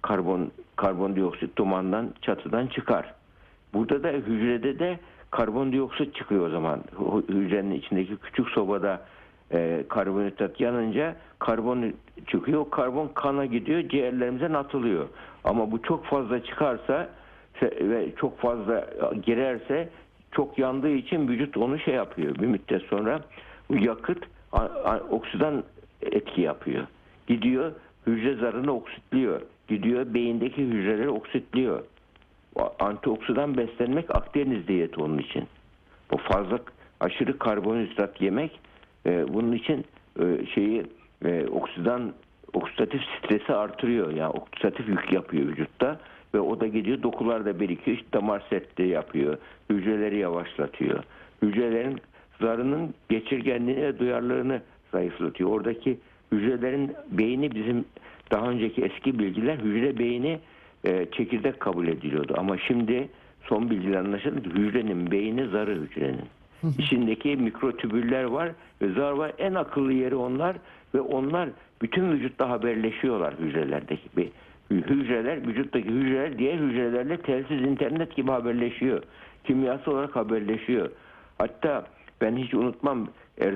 karbon 0.02 0.50
karbondioksit 0.76 1.58
dumandan 1.58 2.14
çatıdan 2.22 2.66
çıkar. 2.66 3.14
Burada 3.74 4.02
da 4.02 4.08
hücrede 4.08 4.78
de 4.78 4.98
karbondioksit 5.30 6.14
çıkıyor 6.14 6.46
o 6.46 6.50
zaman. 6.50 6.80
Hü- 6.96 7.28
Hücrenin 7.34 7.74
içindeki 7.74 8.16
küçük 8.16 8.48
sobada 8.48 9.00
e, 9.52 9.84
karbonhidrat 9.88 10.60
yanınca 10.60 11.16
karbon 11.38 11.92
çıkıyor. 12.26 12.70
Karbon 12.70 13.08
kana 13.14 13.46
gidiyor, 13.46 13.88
ciğerlerimize 13.88 14.56
atılıyor. 14.58 15.08
Ama 15.44 15.70
bu 15.70 15.82
çok 15.82 16.04
fazla 16.04 16.44
çıkarsa 16.44 17.08
ve 17.80 18.14
çok 18.16 18.38
fazla 18.38 18.90
girerse 19.22 19.88
çok 20.32 20.58
yandığı 20.58 20.90
için 20.90 21.28
vücut 21.28 21.56
onu 21.56 21.78
şey 21.78 21.94
yapıyor. 21.94 22.34
Bir 22.34 22.46
müddet 22.46 22.82
sonra 22.82 23.20
bu 23.68 23.76
yakıt 23.76 24.18
oksidan 25.10 25.64
etki 26.02 26.40
yapıyor. 26.40 26.86
Gidiyor 27.26 27.72
hücre 28.06 28.34
zarını 28.34 28.72
oksitliyor. 28.72 29.40
Gidiyor 29.70 30.14
beyindeki 30.14 30.62
hücreleri 30.62 31.08
oksitliyor. 31.08 31.82
Antioksidan 32.78 33.56
beslenmek 33.56 34.16
Akdeniz 34.16 34.68
diyeti 34.68 35.00
onun 35.00 35.18
için. 35.18 35.44
Bu 36.12 36.16
fazla 36.16 36.58
aşırı 37.00 37.38
karbonhidrat 37.38 38.20
yemek 38.20 38.60
e, 39.06 39.34
bunun 39.34 39.52
için 39.52 39.84
e, 40.20 40.46
şeyi 40.54 40.86
e, 41.24 41.46
oksidan 41.46 42.12
oksidatif 42.52 43.00
stresi 43.18 43.54
artırıyor. 43.54 44.10
Yani 44.10 44.30
oksidatif 44.30 44.88
yük 44.88 45.12
yapıyor 45.12 45.46
vücutta 45.46 46.00
ve 46.34 46.40
o 46.40 46.60
da 46.60 46.66
gidiyor 46.66 47.02
dokularda 47.02 47.60
birikiyor. 47.60 47.96
İşte 47.96 48.12
damar 48.12 48.42
sertliği 48.50 48.88
yapıyor. 48.88 49.38
Hücreleri 49.70 50.18
yavaşlatıyor. 50.18 51.04
Hücrelerin 51.42 52.00
zarının 52.40 52.94
geçirgenliğini 53.08 53.82
ve 53.82 53.98
duyarlılığını 53.98 54.62
zayıflatıyor. 54.92 55.50
Oradaki 55.50 55.98
hücrelerin 56.32 56.92
beyni 57.10 57.50
bizim 57.54 57.84
daha 58.30 58.50
önceki 58.50 58.82
eski 58.82 59.18
bilgiler 59.18 59.56
hücre 59.58 59.98
beyni 59.98 60.38
e, 60.84 61.06
çekirdek 61.12 61.60
kabul 61.60 61.88
ediliyordu. 61.88 62.34
Ama 62.38 62.58
şimdi 62.58 63.08
son 63.42 63.70
bilgiler 63.70 63.98
anlaşıldı 63.98 64.42
ki 64.42 64.50
hücrenin 64.50 65.10
beyni 65.10 65.46
zarı 65.48 65.74
hücrenin. 65.74 66.20
İçindeki 66.78 67.36
mikrotübüller 67.36 68.24
var 68.24 68.50
ve 68.82 68.92
zar 68.92 69.12
var. 69.12 69.32
En 69.38 69.54
akıllı 69.54 69.92
yeri 69.92 70.14
onlar 70.14 70.56
ve 70.94 71.00
onlar 71.00 71.48
bütün 71.82 72.10
vücutta 72.12 72.50
haberleşiyorlar 72.50 73.34
hücrelerdeki. 73.38 74.02
Bir- 74.16 74.28
Hücreler, 74.70 75.46
vücuttaki 75.46 75.88
hücreler 75.88 76.38
diğer 76.38 76.58
hücrelerle 76.58 77.16
telsiz 77.16 77.60
internet 77.62 78.16
gibi 78.16 78.30
haberleşiyor. 78.30 79.02
Kimyasal 79.44 79.92
olarak 79.92 80.16
haberleşiyor. 80.16 80.90
Hatta 81.38 81.86
ben 82.20 82.36
hiç 82.36 82.54
unutmam 82.54 83.08
e, 83.38 83.48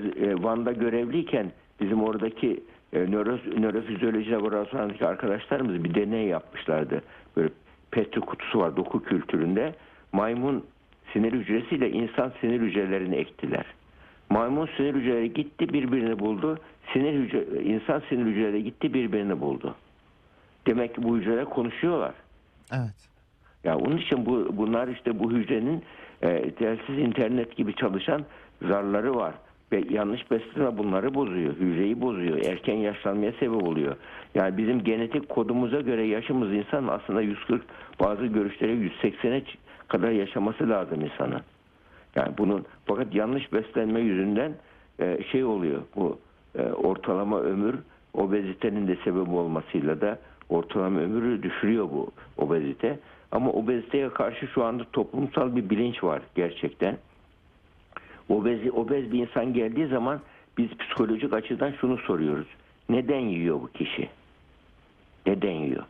Van'da 0.42 0.72
görevliyken 0.72 1.52
bizim 1.80 2.02
oradaki 2.02 2.60
nöro, 2.98 3.38
nörofizyoloji 3.60 4.30
laboratuvarındaki 4.30 5.06
arkadaşlarımız 5.06 5.84
bir 5.84 5.94
deney 5.94 6.26
yapmışlardı. 6.26 7.02
Böyle 7.36 7.48
petri 7.90 8.20
kutusu 8.20 8.58
var 8.58 8.76
doku 8.76 9.02
kültüründe. 9.02 9.74
Maymun 10.12 10.64
sinir 11.12 11.32
hücresiyle 11.32 11.90
insan 11.90 12.32
sinir 12.40 12.60
hücrelerini 12.60 13.16
ektiler. 13.16 13.64
Maymun 14.30 14.68
sinir 14.76 14.94
hücreleri 14.94 15.34
gitti 15.34 15.72
birbirini 15.72 16.18
buldu. 16.18 16.58
Sinir 16.92 17.12
hücre, 17.12 17.62
insan 17.62 18.02
sinir 18.08 18.26
hücreleri 18.26 18.64
gitti 18.64 18.94
birbirini 18.94 19.40
buldu. 19.40 19.74
Demek 20.66 20.94
ki 20.94 21.02
bu 21.02 21.16
hücreler 21.16 21.44
konuşuyorlar. 21.44 22.14
Evet. 22.72 23.08
Ya 23.64 23.78
onun 23.78 23.96
için 23.96 24.26
bu 24.26 24.48
bunlar 24.52 24.88
işte 24.88 25.18
bu 25.18 25.32
hücrenin 25.32 25.82
e, 26.22 26.50
telsiz 26.50 26.98
internet 26.98 27.56
gibi 27.56 27.74
çalışan 27.74 28.24
zarları 28.62 29.14
var. 29.14 29.34
Ve 29.72 29.84
yanlış 29.90 30.30
beslenme 30.30 30.78
bunları 30.78 31.14
bozuyor. 31.14 31.54
Hücreyi 31.54 32.00
bozuyor. 32.00 32.44
Erken 32.44 32.74
yaşlanmaya 32.74 33.32
sebep 33.32 33.62
oluyor. 33.62 33.96
Yani 34.34 34.56
bizim 34.56 34.84
genetik 34.84 35.28
kodumuza 35.28 35.80
göre 35.80 36.06
yaşımız 36.06 36.52
insan 36.52 36.86
aslında 36.86 37.20
140 37.20 37.62
bazı 38.00 38.26
görüşlere 38.26 38.72
180'e 38.72 39.38
ç- 39.38 39.56
kadar 39.88 40.10
yaşaması 40.10 40.68
lazım 40.68 41.00
insanın. 41.00 41.40
Yani 42.16 42.38
bunun 42.38 42.64
fakat 42.86 43.14
yanlış 43.14 43.52
beslenme 43.52 44.00
yüzünden 44.00 44.52
e, 45.00 45.18
şey 45.32 45.44
oluyor. 45.44 45.82
Bu 45.96 46.18
e, 46.58 46.62
ortalama 46.62 47.40
ömür 47.40 47.74
obezitenin 48.14 48.88
de 48.88 48.96
sebebi 49.04 49.30
olmasıyla 49.30 50.00
da 50.00 50.18
ortalama 50.48 51.00
ömrü 51.00 51.42
düşürüyor 51.42 51.84
bu 51.84 52.10
obezite. 52.38 52.98
Ama 53.32 53.50
obeziteye 53.52 54.08
karşı 54.08 54.46
şu 54.46 54.64
anda 54.64 54.84
toplumsal 54.92 55.56
bir 55.56 55.70
bilinç 55.70 56.04
var 56.04 56.22
gerçekten. 56.34 56.96
Obez, 58.28 58.60
obez 58.74 59.12
bir 59.12 59.18
insan 59.18 59.52
geldiği 59.52 59.86
zaman 59.86 60.20
biz 60.58 60.68
psikolojik 60.76 61.32
açıdan 61.32 61.72
şunu 61.80 61.98
soruyoruz. 61.98 62.46
Neden 62.88 63.20
yiyor 63.20 63.60
bu 63.60 63.68
kişi? 63.72 64.08
Neden 65.26 65.52
yiyor? 65.52 65.84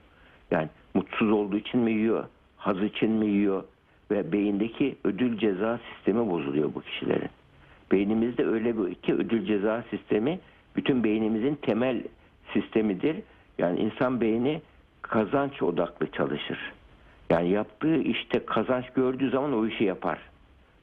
Yani 0.50 0.68
mutsuz 0.94 1.30
olduğu 1.30 1.56
için 1.56 1.80
mi 1.80 1.92
yiyor? 1.92 2.24
Haz 2.56 2.82
için 2.82 3.10
mi 3.10 3.26
yiyor? 3.26 3.64
Ve 4.10 4.32
beyindeki 4.32 4.96
ödül 5.04 5.38
ceza 5.38 5.80
sistemi 5.94 6.30
bozuluyor 6.30 6.74
bu 6.74 6.82
kişilerin. 6.82 7.30
Beynimizde 7.92 8.46
öyle 8.46 8.78
bir 8.78 8.88
iki 8.90 9.14
ödül 9.14 9.46
ceza 9.46 9.84
sistemi 9.90 10.40
bütün 10.76 11.04
beynimizin 11.04 11.54
temel 11.54 12.02
sistemidir. 12.52 13.16
Yani 13.58 13.80
insan 13.80 14.20
beyni 14.20 14.62
kazanç 15.02 15.62
odaklı 15.62 16.10
çalışır. 16.10 16.58
Yani 17.30 17.50
yaptığı 17.50 17.96
işte 17.96 18.44
kazanç 18.46 18.90
gördüğü 18.90 19.30
zaman 19.30 19.52
o 19.52 19.66
işi 19.66 19.84
yapar. 19.84 20.18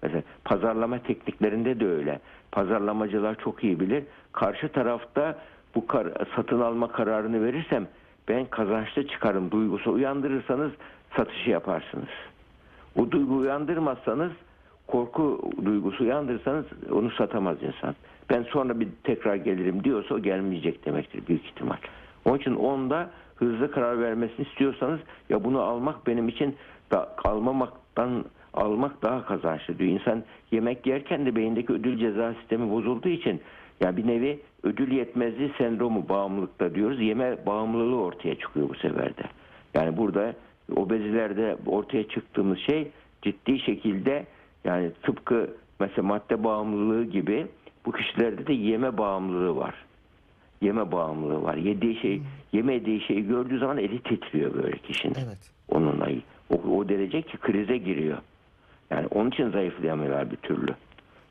Mesela 0.04 0.24
pazarlama 0.46 1.00
tekniklerinde 1.00 1.80
de 1.80 1.88
öyle. 1.88 2.20
Pazarlamacılar 2.52 3.36
çok 3.36 3.64
iyi 3.64 3.80
bilir. 3.80 4.04
Karşı 4.32 4.70
tarafta 4.70 5.40
bu 5.76 5.88
kar- 5.88 6.14
satın 6.36 6.60
alma 6.60 6.92
kararını 6.92 7.46
verirsem 7.46 7.88
ben 8.28 8.46
kazançlı 8.46 9.08
çıkarım 9.08 9.52
duygusu 9.52 9.92
uyandırırsanız 9.92 10.72
satışı 11.18 11.50
yaparsınız. 11.50 12.10
O 12.96 13.12
duygu 13.12 13.36
uyandırmazsanız 13.36 14.32
korku 14.88 15.52
duygusu 15.66 16.04
uyandırırsanız 16.04 16.66
onu 16.92 17.12
satamaz 17.12 17.58
insan. 17.64 17.96
Ben 18.30 18.44
sonra 18.44 18.80
bir 18.80 18.88
tekrar 19.04 19.36
gelirim 19.36 19.84
diyorsa 19.84 20.16
o 20.16 20.20
gelmeyecek 20.20 20.86
demektir 20.86 21.28
büyük 21.28 21.46
ihtimal. 21.46 21.78
Onun 22.26 22.38
için 22.38 22.56
onda 22.56 23.10
hızlı 23.36 23.72
karar 23.72 24.02
vermesini 24.02 24.46
istiyorsanız 24.48 25.00
ya 25.30 25.44
bunu 25.44 25.62
almak 25.62 26.08
benim 26.08 26.28
için 26.28 26.56
da 26.92 27.16
almamaktan 27.24 28.26
almak 28.54 29.02
daha 29.02 29.26
kazançlı 29.26 29.80
diyor. 29.80 29.90
İnsan 29.90 30.24
yemek 30.52 30.88
yerken 30.88 31.26
de 31.26 31.36
beyindeki 31.36 31.74
ödül 31.74 31.98
ceza 31.98 32.34
sistemi 32.34 32.72
bozulduğu 32.72 33.10
için 33.10 33.42
ya 33.82 33.98
bir 33.98 34.08
nevi 34.08 34.40
ödül 34.64 34.92
yetmezliği 34.92 35.52
sendromu 35.58 36.10
bağımlılıkta 36.10 36.76
diyoruz. 36.76 37.02
Yeme 37.02 37.46
bağımlılığı 37.46 38.02
ortaya 38.02 38.36
çıkıyor 38.36 38.70
bu 38.70 38.76
sefer 38.76 39.18
de. 39.18 39.24
Yani 39.74 39.98
burada 39.98 40.34
obezilerde 40.76 41.58
ortaya 41.66 42.08
çıktığımız 42.08 42.60
şey 42.60 42.92
ciddi 43.22 43.60
şekilde 43.60 44.26
yani 44.64 44.92
tıpkı 45.04 45.50
mesela 45.80 46.08
madde 46.08 46.44
bağımlılığı 46.44 47.04
gibi 47.04 47.48
bu 47.86 47.92
kişilerde 47.92 48.48
de 48.48 48.54
yeme 48.54 48.98
bağımlılığı 48.98 49.56
var. 49.56 49.76
Yeme 50.62 50.92
bağımlılığı 50.92 51.44
var. 51.44 51.56
Yediği 51.56 52.00
şey, 52.00 52.22
yemediği 52.54 53.02
şeyi 53.02 53.28
gördüğü 53.28 53.60
zaman 53.60 53.78
eli 53.78 54.00
titriyor 54.00 54.54
böyle 54.54 54.78
kişinin. 54.78 55.16
Evet. 55.26 55.52
Onunla 55.70 56.08
o, 56.50 56.56
o 56.56 56.90
derece 56.90 57.22
ki 57.22 57.38
krize 57.38 57.78
giriyor. 57.78 58.18
Yani 58.92 59.08
onun 59.08 59.30
için 59.30 59.50
zayıflayamıyorlar 59.50 60.32
bir 60.32 60.36
türlü. 60.36 60.76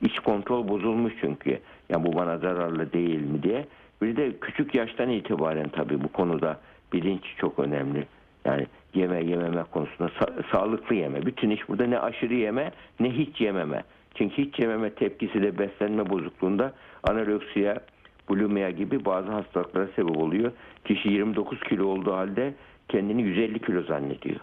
İç 0.03 0.19
kontrol 0.19 0.69
bozulmuş 0.69 1.13
çünkü. 1.21 1.59
Ya 1.89 2.05
bu 2.05 2.15
bana 2.15 2.39
zararlı 2.39 2.93
değil 2.93 3.21
mi 3.21 3.43
diye. 3.43 3.67
Bir 4.03 4.17
de 4.17 4.33
küçük 4.41 4.75
yaştan 4.75 5.11
itibaren 5.11 5.69
tabii 5.69 6.05
bu 6.05 6.09
konuda 6.09 6.61
bilinç 6.93 7.23
çok 7.37 7.59
önemli. 7.59 8.07
Yani 8.45 8.67
yeme 8.95 9.25
yememe 9.25 9.63
konusunda 9.71 10.11
sa- 10.11 10.43
sağlıklı 10.53 10.95
yeme. 10.95 11.27
Bütün 11.27 11.51
iş 11.51 11.69
burada 11.69 11.87
ne 11.87 11.99
aşırı 11.99 12.35
yeme 12.35 12.73
ne 13.01 13.11
hiç 13.11 13.41
yememe. 13.41 13.83
Çünkü 14.15 14.43
hiç 14.43 14.59
yememe 14.59 14.91
tepkisi 14.91 15.43
de 15.43 15.59
beslenme 15.59 16.11
bozukluğunda 16.11 16.73
anoreksiya, 17.03 17.81
bulimia 18.29 18.71
gibi 18.71 19.05
bazı 19.05 19.31
hastalıklara 19.33 19.87
sebep 19.97 20.17
oluyor. 20.17 20.53
Kişi 20.85 21.09
29 21.09 21.61
kilo 21.61 21.87
olduğu 21.87 22.13
halde 22.13 22.55
kendini 22.89 23.23
150 23.23 23.59
kilo 23.59 23.83
zannediyor. 23.83 24.41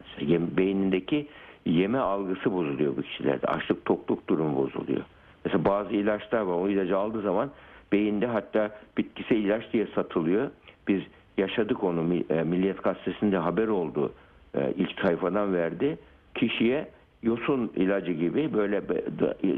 Mesela 0.00 0.56
beynindeki 0.56 1.26
yeme 1.66 1.98
algısı 1.98 2.52
bozuluyor 2.52 2.96
bu 2.96 3.02
kişilerde. 3.02 3.46
Açlık 3.46 3.84
tokluk 3.84 4.28
durumu 4.28 4.56
bozuluyor. 4.56 5.02
Mesela 5.44 5.64
bazı 5.64 5.94
ilaçlar 5.94 6.40
var. 6.40 6.54
O 6.54 6.68
ilacı 6.68 6.98
aldığı 6.98 7.22
zaman 7.22 7.50
beyinde 7.92 8.26
hatta 8.26 8.70
bitkisel 8.98 9.36
ilaç 9.36 9.72
diye 9.72 9.86
satılıyor. 9.94 10.50
Biz 10.88 11.02
yaşadık 11.38 11.84
onu. 11.84 12.14
E, 12.30 12.42
Milliyet 12.42 12.82
Gazetesi'nde 12.82 13.36
haber 13.36 13.68
oldu. 13.68 14.12
E, 14.54 14.72
ilk 14.76 15.00
sayfadan 15.00 15.54
verdi. 15.54 15.98
Kişiye 16.34 16.88
yosun 17.22 17.72
ilacı 17.76 18.12
gibi 18.12 18.54
böyle 18.54 18.82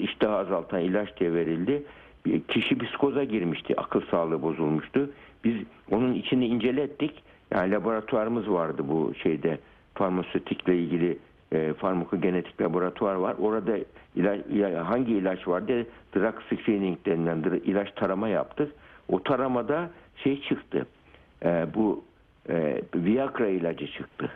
iştahı 0.02 0.36
azaltan 0.36 0.80
ilaç 0.80 1.20
diye 1.20 1.34
verildi. 1.34 1.82
Bir 2.26 2.40
Kişi 2.40 2.78
psikoza 2.78 3.24
girmişti. 3.24 3.80
Akıl 3.80 4.00
sağlığı 4.00 4.42
bozulmuştu. 4.42 5.10
Biz 5.44 5.56
onun 5.90 6.14
içini 6.14 6.46
incelettik. 6.46 7.22
Yani 7.50 7.72
laboratuvarımız 7.72 8.50
vardı 8.50 8.82
bu 8.88 9.12
şeyde 9.22 9.58
farmasötikle 9.94 10.78
ilgili 10.78 11.18
e, 11.52 11.72
farmakogenetik 11.72 12.60
laboratuvar 12.60 13.14
var. 13.14 13.36
Orada 13.40 13.78
ilaç, 14.16 14.40
ila- 14.46 14.82
hangi 14.82 15.12
ilaç 15.12 15.48
var 15.48 15.68
diye 15.68 15.86
drug 16.16 16.34
screening 16.42 16.98
denilen 17.06 17.60
ilaç 17.64 17.92
tarama 17.94 18.28
yaptık. 18.28 18.72
O 19.08 19.22
taramada 19.22 19.90
şey 20.16 20.42
çıktı. 20.42 20.86
E, 21.44 21.66
bu 21.74 22.04
e, 22.48 22.82
Viagra 22.94 23.46
ilacı 23.46 23.86
çıktı. 23.86 24.30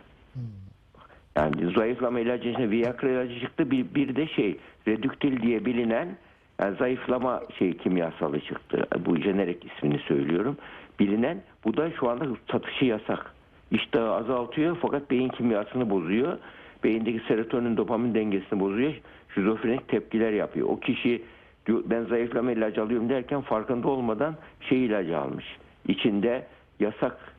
Yani 1.37 1.73
zayıflama 1.75 2.21
ilacı 2.21 2.49
içinde 2.49 2.71
Viagra 2.71 3.09
ilacı 3.09 3.41
çıktı. 3.41 3.71
Bir, 3.71 3.95
bir 3.95 4.17
de 4.17 4.27
şey 4.27 4.59
Redüktil 4.89 5.43
diye 5.43 5.65
bilinen 5.65 6.17
yani 6.61 6.77
zayıflama 6.77 7.43
şey 7.59 7.77
kimyasalı 7.77 8.41
çıktı. 8.41 8.87
Bu 9.07 9.17
jenerik 9.17 9.65
ismini 9.65 9.99
söylüyorum. 9.99 10.57
Bilinen 11.01 11.43
bu 11.65 11.77
da 11.77 11.91
şu 11.91 12.11
anda 12.11 12.25
satışı 12.53 12.85
yasak. 12.85 13.33
İştahı 13.71 14.13
azaltıyor 14.13 14.77
fakat 14.83 15.11
beyin 15.11 15.29
kimyasını 15.29 15.91
bozuyor. 15.91 16.39
Beyindeki 16.85 17.21
serotonin 17.29 17.77
dopamin 17.77 18.15
dengesini 18.15 18.61
bozuyor. 18.61 18.93
Şizofrenik 19.35 19.89
tepkiler 19.89 20.33
yapıyor. 20.33 20.69
O 20.69 20.81
kişi 20.81 21.23
diyor, 21.67 21.83
ben 21.87 22.05
zayıflama 22.05 22.53
ilacı 22.53 22.83
alıyorum 22.83 23.09
derken 23.09 23.41
farkında 23.41 23.89
olmadan 23.89 24.35
şey 24.61 24.87
ilacı 24.87 25.19
almış. 25.19 25.45
İçinde 25.89 26.47
yasak 26.81 27.37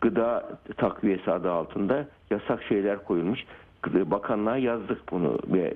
gıda 0.00 0.58
takviyesi 0.76 1.30
adı 1.30 1.50
altında 1.50 2.08
yasak 2.30 2.62
şeyler 2.62 3.04
koyulmuş. 3.04 3.44
Bakanlığa 3.86 4.56
yazdık 4.56 5.12
bunu 5.12 5.38
ve 5.46 5.74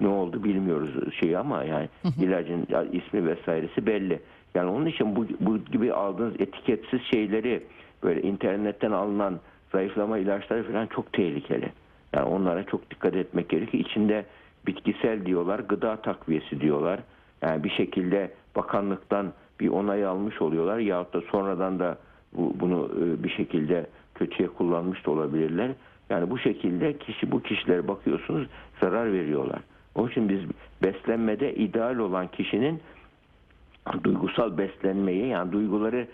ne 0.00 0.08
oldu 0.08 0.44
bilmiyoruz 0.44 1.14
şeyi 1.14 1.38
ama 1.38 1.64
yani 1.64 1.88
ilacın 2.20 2.66
ismi 2.92 3.26
vesairesi 3.26 3.86
belli. 3.86 4.20
Yani 4.54 4.70
onun 4.70 4.86
için 4.86 5.16
bu, 5.16 5.26
bu 5.40 5.58
gibi 5.58 5.92
aldığınız 5.92 6.40
etiketsiz 6.40 7.00
şeyleri 7.02 7.62
böyle 8.02 8.22
internetten 8.22 8.90
alınan 8.90 9.40
zayıflama 9.72 10.18
ilaçları 10.18 10.72
falan 10.72 10.86
çok 10.86 11.12
tehlikeli. 11.12 11.72
Yani 12.12 12.26
onlara 12.26 12.64
çok 12.64 12.90
dikkat 12.90 13.16
etmek 13.16 13.48
gerekiyor. 13.48 13.84
İçinde 13.84 14.26
bitkisel 14.66 15.26
diyorlar, 15.26 15.58
gıda 15.58 15.96
takviyesi 15.96 16.60
diyorlar. 16.60 17.00
Yani 17.42 17.64
bir 17.64 17.70
şekilde 17.70 18.30
bakanlıktan 18.56 19.32
bir 19.60 19.68
onay 19.68 20.04
almış 20.04 20.42
oluyorlar 20.42 20.78
yahut 20.78 21.14
da 21.14 21.20
sonradan 21.20 21.78
da 21.78 21.98
bu, 22.32 22.54
bunu 22.60 22.90
e, 23.00 23.24
bir 23.24 23.30
şekilde 23.30 23.86
kötüye 24.14 24.48
kullanmış 24.48 25.06
da 25.06 25.10
olabilirler. 25.10 25.70
Yani 26.10 26.30
bu 26.30 26.38
şekilde 26.38 26.98
kişi 26.98 27.30
bu 27.30 27.42
kişilere 27.42 27.88
bakıyorsunuz 27.88 28.48
zarar 28.80 29.12
veriyorlar. 29.12 29.60
Onun 29.94 30.08
için 30.08 30.28
biz 30.28 30.40
beslenmede 30.82 31.54
ideal 31.54 31.98
olan 31.98 32.28
kişinin 32.28 32.80
duygusal 34.04 34.58
beslenmeyi 34.58 35.26
yani 35.26 35.52
duyguları 35.52 36.06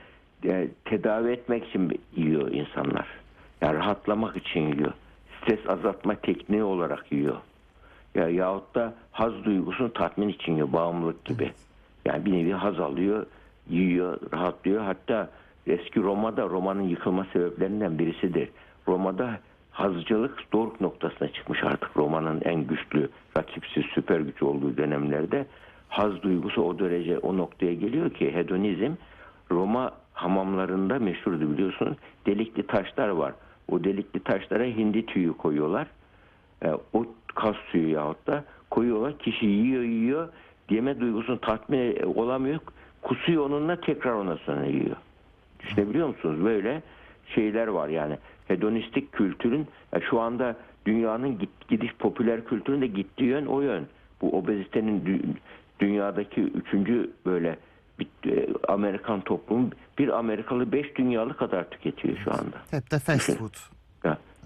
e, 0.45 0.69
tedavi 0.85 1.31
etmek 1.31 1.69
için 1.69 2.01
yiyor 2.17 2.53
insanlar. 2.53 3.07
Yani 3.61 3.79
rahatlamak 3.79 4.37
için 4.37 4.61
yiyor. 4.61 4.93
Stres 5.45 5.69
azaltma 5.69 6.15
tekniği 6.15 6.63
olarak 6.63 7.13
yiyor. 7.13 7.37
Ya 8.15 8.29
yahut 8.29 8.75
da 8.75 8.95
haz 9.13 9.45
duygusunu 9.45 9.93
tatmin 9.93 10.29
için 10.29 10.53
yiyor 10.53 10.73
bağımlılık 10.73 11.25
gibi. 11.25 11.51
Yani 12.05 12.25
bir 12.25 12.33
nevi 12.33 12.53
haz 12.53 12.81
alıyor, 12.81 13.27
yiyor, 13.71 14.19
rahatlıyor. 14.33 14.83
Hatta 14.83 15.31
eski 15.67 16.03
Roma'da 16.03 16.43
Roma'nın 16.43 16.83
yıkılma 16.83 17.27
sebeplerinden 17.33 17.99
birisidir. 17.99 18.49
Roma'da 18.89 19.41
hazcılık 19.71 20.53
doruk 20.53 20.81
noktasına 20.81 21.29
çıkmış 21.29 21.65
artık 21.65 21.97
Roma'nın 21.97 22.41
en 22.45 22.67
güçlü, 22.67 23.09
rakipsiz, 23.37 23.85
süper 23.95 24.21
güç 24.21 24.43
olduğu 24.43 24.77
dönemlerde 24.77 25.47
haz 25.89 26.23
duygusu 26.23 26.63
o 26.63 26.79
derece 26.79 27.19
o 27.19 27.37
noktaya 27.37 27.75
geliyor 27.75 28.11
ki 28.11 28.35
hedonizm 28.35 28.93
Roma 29.51 29.93
hamamlarında 30.13 30.99
meşhurdu 30.99 31.53
biliyorsunuz. 31.53 31.97
Delikli 32.27 32.67
taşlar 32.67 33.09
var. 33.09 33.33
O 33.71 33.85
delikli 33.85 34.21
taşlara 34.21 34.65
hindi 34.65 35.07
tüyü 35.07 35.33
koyuyorlar. 35.33 35.87
E, 36.65 36.71
o 36.93 37.07
kas 37.35 37.57
suyu 37.57 37.89
yahut 37.89 38.27
da 38.27 38.45
koyuyorlar. 38.71 39.19
Kişi 39.19 39.47
yiyor 39.47 39.83
yiyor. 39.83 40.29
Yeme 40.71 41.01
duygusunu 41.01 41.41
tatmin 41.41 41.79
e- 41.79 42.07
olamıyor. 42.07 42.61
Kusuyor 43.03 43.47
onunla 43.47 43.81
tekrar 43.81 44.13
ona 44.13 44.37
sonra 44.37 44.65
yiyor. 44.67 44.97
Düşünebiliyor 45.61 46.09
musunuz? 46.09 46.45
Böyle 46.45 46.83
şeyler 47.35 47.67
var 47.67 47.89
yani. 47.89 48.19
Hedonistik 48.49 49.13
kültürün 49.13 49.67
ya 49.93 50.01
şu 50.01 50.21
anda 50.21 50.57
dünyanın 50.87 51.39
git, 51.39 51.69
gidiş 51.69 51.95
popüler 51.99 52.45
kültürün 52.45 52.81
de 52.81 52.87
gittiği 52.87 53.25
yön 53.25 53.47
o 53.47 53.61
yön. 53.61 53.87
Bu 54.21 54.39
obezitenin 54.39 55.01
dü- 55.01 55.35
dünyadaki 55.81 56.41
üçüncü 56.41 57.11
böyle 57.27 57.49
e, 57.49 57.57
Amerikan 58.69 59.21
toplumu 59.21 59.71
bir 59.99 60.09
Amerikalı 60.09 60.73
beş 60.73 60.97
dünyalı 60.97 61.37
kadar 61.37 61.71
tüketiyor 61.71 62.17
şu 62.17 62.33
anda. 62.33 62.57
Hep 62.71 62.91
de 62.91 62.99
fast 62.99 63.39
food. 63.39 63.55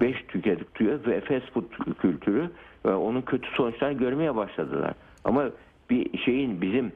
Beş 0.01 0.25
tüketiyor 0.29 1.07
ve 1.07 1.21
fast 1.21 1.53
food 1.53 1.95
kültürü 2.01 2.51
ve 2.85 2.95
onun 2.95 3.23
kötü 3.23 3.49
sonuçlarını 3.51 3.99
görmeye 3.99 4.37
başladılar. 4.37 4.95
Ama 5.25 5.51
bir 5.91 6.19
şeyin 6.19 6.61
bizim 6.61 6.93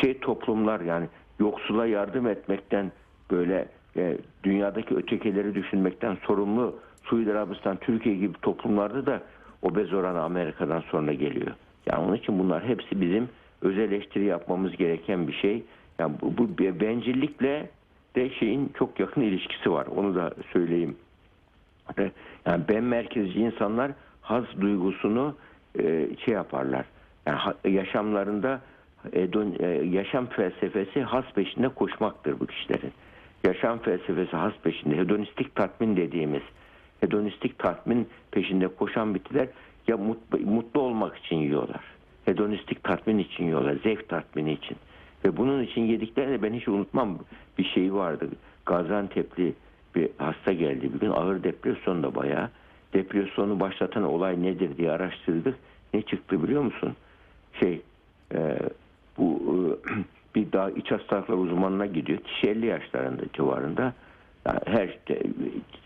şey 0.00 0.18
toplumlar 0.18 0.80
yani 0.80 1.06
yoksula 1.40 1.86
yardım 1.86 2.26
etmekten 2.26 2.92
böyle 3.30 3.68
e, 3.96 4.18
dünyadaki 4.44 4.96
ötekileri 4.96 5.54
düşünmekten 5.54 6.16
sorumlu 6.26 6.78
Suudi 7.04 7.32
Arabistan, 7.32 7.76
Türkiye 7.76 8.14
gibi 8.14 8.38
toplumlarda 8.42 9.06
da 9.06 9.22
obez 9.62 9.92
oranı 9.92 10.20
Amerika'dan 10.20 10.80
sonra 10.80 11.12
geliyor. 11.12 11.52
Yani 11.86 12.04
onun 12.04 12.16
için 12.16 12.38
bunlar 12.38 12.64
hepsi 12.64 13.00
bizim 13.00 13.28
öz 13.62 13.78
eleştiri 13.78 14.24
yapmamız 14.24 14.76
gereken 14.76 15.28
bir 15.28 15.32
şey. 15.32 15.62
Yani 15.98 16.12
bu, 16.20 16.38
bu 16.38 16.58
bencillikle 16.80 17.70
de 18.16 18.30
şeyin 18.30 18.72
çok 18.78 19.00
yakın 19.00 19.20
ilişkisi 19.20 19.72
var. 19.72 19.86
Onu 19.86 20.14
da 20.14 20.30
söyleyeyim. 20.52 20.96
E, 21.98 22.10
Yani 22.46 22.62
ben 22.68 22.84
merkezci 22.84 23.38
insanlar 23.40 23.92
haz 24.20 24.44
duygusunu 24.60 25.36
e, 25.78 26.08
şey 26.24 26.34
yaparlar. 26.34 26.84
Yani 27.26 27.38
yaşamlarında 27.64 28.60
hedon- 29.12 29.62
e, 29.62 29.84
yaşam 29.96 30.26
felsefesi 30.26 31.02
haz 31.02 31.24
peşinde 31.34 31.68
koşmaktır 31.68 32.40
bu 32.40 32.46
kişilerin. 32.46 32.92
Yaşam 33.44 33.78
felsefesi 33.78 34.36
haz 34.36 34.52
peşinde. 34.62 34.96
Hedonistik 34.96 35.54
tatmin 35.54 35.96
dediğimiz 35.96 36.42
hedonistik 37.00 37.58
tatmin 37.58 38.08
peşinde 38.30 38.68
koşan 38.68 39.14
bitkiler 39.14 39.48
ya 39.88 39.96
mutlu, 39.96 40.38
mutlu 40.38 40.80
olmak 40.80 41.16
için 41.16 41.36
yiyorlar. 41.36 41.80
Hedonistik 42.28 42.84
tatmin 42.84 43.18
için 43.18 43.44
yiyorlar. 43.44 43.76
Zevk 43.82 44.08
tatmini 44.08 44.52
için. 44.52 44.76
Ve 45.24 45.36
bunun 45.36 45.62
için 45.62 45.80
yediklerini 45.80 46.42
ben 46.42 46.52
hiç 46.52 46.68
unutmam 46.68 47.18
bir 47.58 47.64
şey 47.64 47.94
vardı. 47.94 48.28
Gaziantep'li 48.66 49.54
bir 49.94 50.08
hasta 50.18 50.52
geldi 50.52 50.94
bir 50.94 51.00
gün 51.00 51.10
ağır 51.10 51.42
depresyon 51.42 52.02
da 52.02 52.14
bayağı. 52.14 52.50
Depresyonu 52.94 53.60
başlatan 53.60 54.02
olay 54.02 54.42
nedir 54.42 54.76
diye 54.76 54.90
araştırdık. 54.90 55.54
Ne 55.94 56.02
çıktı 56.02 56.42
biliyor 56.42 56.62
musun? 56.62 56.96
Şey 57.60 57.80
e, 58.34 58.58
bu 59.18 59.40
e, 59.88 60.34
bir 60.34 60.52
daha 60.52 60.70
iç 60.70 60.90
hastalıklar 60.90 61.36
uzmanına 61.36 61.86
gidiyor. 61.86 62.18
Kişi 62.18 62.48
50 62.48 62.66
yaşlarında 62.66 63.22
civarında. 63.32 63.92
Yani 64.46 64.60
her 64.64 64.88
işte, 64.88 65.22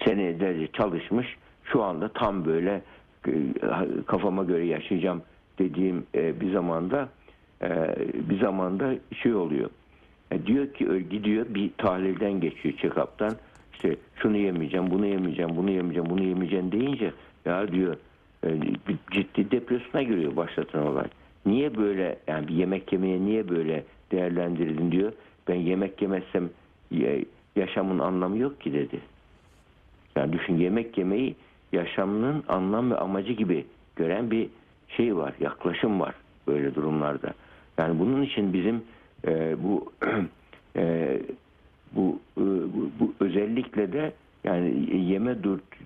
senelerce 0.05 0.67
çalışmış. 0.73 1.37
Şu 1.65 1.83
anda 1.83 2.09
tam 2.09 2.45
böyle 2.45 2.83
e, 3.29 3.33
kafama 4.07 4.45
göre 4.45 4.67
yaşayacağım 4.67 5.23
dediğim 5.59 6.07
e, 6.15 6.41
bir 6.41 6.53
zamanda 6.53 7.09
e, 7.63 7.95
bir 8.31 8.41
zamanda 8.41 8.95
şey 9.23 9.35
oluyor. 9.35 9.71
E, 10.31 10.47
diyor 10.47 10.73
ki 10.75 11.09
gidiyor 11.11 11.47
bir 11.49 11.71
tahlilden 11.79 12.41
geçiyor 12.41 12.75
check-up'tan. 12.75 13.33
İşte 13.73 13.97
şunu 14.17 14.37
yemeyeceğim, 14.37 14.91
bunu 14.91 15.07
yemeyeceğim, 15.07 15.57
bunu 15.57 15.71
yemeyeceğim, 15.71 16.11
bunu 16.11 16.23
yemeyeceğim 16.23 16.73
deyince 16.73 17.13
ya 17.45 17.73
diyor 17.73 17.97
e, 18.45 18.49
ciddi 19.11 19.51
depresyona 19.51 20.03
giriyor 20.03 20.37
başlatan 20.37 20.87
olay. 20.87 21.07
Niye 21.47 21.77
böyle 21.77 22.19
yani 22.27 22.49
bir 22.49 22.55
yemek 22.55 22.93
yemeye 22.93 23.21
niye 23.21 23.49
böyle 23.49 23.85
değerlendirdin 24.13 24.93
diyor. 24.93 25.13
Ben 25.49 25.55
yemek 25.55 26.03
yemezsem 26.03 26.51
yaşamın 27.57 27.99
anlamı 27.99 28.39
yok 28.39 28.61
ki 28.61 28.73
dedi. 28.73 29.01
Yani 30.17 30.33
düşün 30.33 30.57
yemek 30.57 30.99
yemeyi 30.99 31.37
yaşamının 31.73 32.45
anlam 32.49 32.91
ve 32.91 32.97
amacı 32.97 33.33
gibi 33.33 33.67
gören 33.97 34.31
bir 34.31 34.49
şey 34.97 35.17
var, 35.17 35.33
yaklaşım 35.41 36.01
var 36.01 36.15
böyle 36.47 36.75
durumlarda. 36.75 37.35
Yani 37.79 37.99
bunun 37.99 38.23
için 38.23 38.53
bizim 38.53 38.83
e, 39.27 39.63
bu 39.63 39.93
e, 40.77 41.19
bu, 41.93 42.21
e, 42.39 42.41
bu 42.41 42.91
bu 43.01 43.15
özellikle 43.21 43.93
de 43.93 44.13
yani 44.45 44.97
yeme 44.97 45.37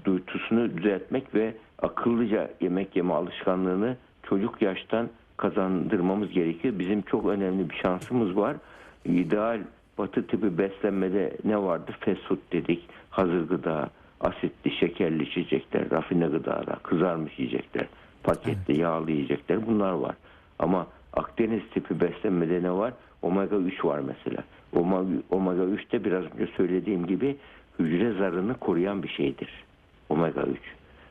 dürtüsünü 0.05 0.77
düzeltmek 0.77 1.35
ve 1.35 1.55
akıllıca 1.83 2.51
yemek 2.61 2.97
yeme 2.97 3.14
alışkanlığını 3.14 3.97
çocuk 4.23 4.62
yaştan 4.62 5.09
kazandırmamız 5.37 6.31
gerekiyor. 6.31 6.79
Bizim 6.79 7.03
çok 7.03 7.27
önemli 7.27 7.71
bir 7.71 7.75
şansımız 7.75 8.37
var. 8.37 8.57
İdeal 9.05 9.61
batı 9.99 10.27
tipi 10.27 10.59
beslenmede 10.59 11.37
ne 11.45 11.62
vardı? 11.62 11.92
Fast 12.01 12.23
food 12.23 12.38
dedik, 12.53 12.88
hazır 13.11 13.49
gıda, 13.49 13.90
asitli, 14.21 14.71
şekerli 14.71 15.23
içecekler, 15.23 15.90
rafine 15.90 16.27
gıdalar, 16.27 16.83
kızarmış 16.83 17.38
yiyecekler, 17.38 17.87
paketli, 18.27 18.81
yağlı 18.81 19.11
yiyecekler 19.11 19.67
bunlar 19.67 19.93
var. 19.93 20.15
Ama 20.59 20.87
Akdeniz 21.17 21.62
tipi 21.75 22.01
beslenmede 22.01 22.62
ne 22.62 22.73
var? 22.73 22.93
Omega 23.23 23.57
3 23.57 23.85
var 23.85 23.99
mesela. 23.99 24.45
Omega, 24.73 25.23
omega 25.31 25.65
3 25.65 25.93
de 25.93 26.05
biraz 26.05 26.25
önce 26.25 26.53
söylediğim 26.57 27.07
gibi 27.07 27.37
hücre 27.79 28.12
zarını 28.12 28.55
koruyan 28.55 29.03
bir 29.03 29.09
şeydir. 29.09 29.65
Omega 30.09 30.43
3. 30.43 30.59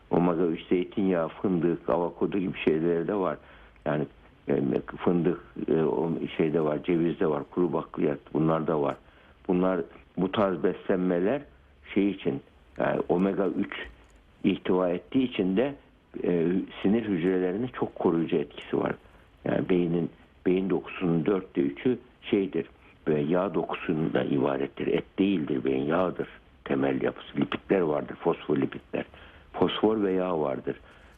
Omega 0.10 0.44
3 0.44 0.68
zeytinyağı, 0.68 1.28
fındık, 1.28 1.90
avokado 1.90 2.38
gibi 2.38 2.58
şeyler 2.58 3.08
de 3.08 3.16
var. 3.16 3.38
Yani 3.86 4.06
e, 4.48 4.62
fındık 4.98 5.40
e, 5.68 6.28
şeyde 6.38 6.62
var, 6.62 6.84
cevizde 6.84 7.28
var, 7.28 7.44
kuru 7.52 7.74
bakliyat 7.74 8.20
bunlar 8.34 8.68
da 8.68 8.82
var. 8.82 8.96
Bunlar 9.48 9.82
bu 10.18 10.32
tarz 10.32 10.64
beslenmeler 10.64 11.42
şey 11.94 12.10
için 12.10 12.42
yani 12.78 13.02
omega 13.10 13.48
3 13.48 13.68
ihtiva 14.44 14.90
ettiği 14.90 15.24
için 15.24 15.58
de 15.58 15.76
e, 16.24 16.48
sinir 16.82 17.04
hücrelerinin 17.04 17.70
çok 17.80 17.96
koruyucu 17.96 18.36
etkisi 18.36 18.78
var. 18.78 18.96
Yani 19.46 19.70
beynin 19.70 20.10
beyin 20.46 20.70
dokusunun 20.70 21.26
dörtte 21.26 21.62
üçü 21.62 21.98
şeydir 22.22 22.66
ve 23.08 23.20
yağ 23.20 23.54
dokusundan 23.54 24.32
ibarettir. 24.32 24.88
Et 24.88 25.20
değildir 25.20 25.64
beyin 25.64 25.86
yağdır 25.86 26.28
temel 26.66 27.02
yapısı. 27.02 27.38
Lipidler 27.38 27.82
vardır 27.82 28.16
fosfolipidler. 28.16 29.06
Fosfor 29.54 30.04
ve 30.04 30.12
yağ 30.12 30.40
vardır 30.40 30.76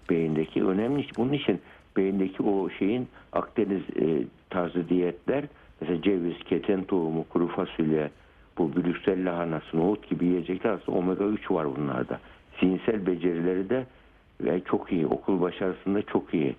beyindeki 0.09 0.63
önemli. 0.63 1.05
Bunun 1.17 1.33
için 1.33 1.61
beyindeki 1.97 2.43
o 2.43 2.69
şeyin 2.69 3.07
Akdeniz 3.33 3.81
e, 3.99 4.23
tarzı 4.49 4.89
diyetler 4.89 5.43
mesela 5.81 6.01
ceviz, 6.01 6.43
keten 6.43 6.83
tohumu, 6.83 7.25
kuru 7.29 7.47
fasulye, 7.47 8.09
bu 8.57 8.75
Brüksel 8.75 9.29
lahanası, 9.29 9.77
nohut 9.77 10.09
gibi 10.09 10.25
yiyecekler 10.25 10.69
aslında 10.69 10.97
omega 10.97 11.25
3 11.25 11.51
var 11.51 11.75
bunlarda. 11.75 12.19
Zihinsel 12.59 13.05
becerileri 13.05 13.69
de 13.69 13.85
ve 14.41 14.61
çok 14.63 14.91
iyi. 14.91 15.07
Okul 15.07 15.41
başarısında 15.41 16.01
çok 16.01 16.33
iyi. 16.33 16.55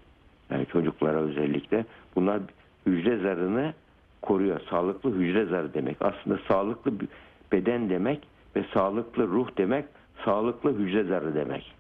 Yani 0.50 0.66
çocuklara 0.66 1.18
özellikle. 1.18 1.84
Bunlar 2.16 2.40
hücre 2.86 3.18
zarını 3.18 3.74
koruyor. 4.22 4.60
Sağlıklı 4.70 5.14
hücre 5.14 5.44
zarı 5.44 5.74
demek. 5.74 5.96
Aslında 6.00 6.38
sağlıklı 6.48 6.92
beden 7.52 7.90
demek 7.90 8.20
ve 8.56 8.64
sağlıklı 8.74 9.26
ruh 9.26 9.48
demek, 9.58 9.84
sağlıklı 10.24 10.78
hücre 10.78 11.04
zarı 11.04 11.34
demek. 11.34 11.74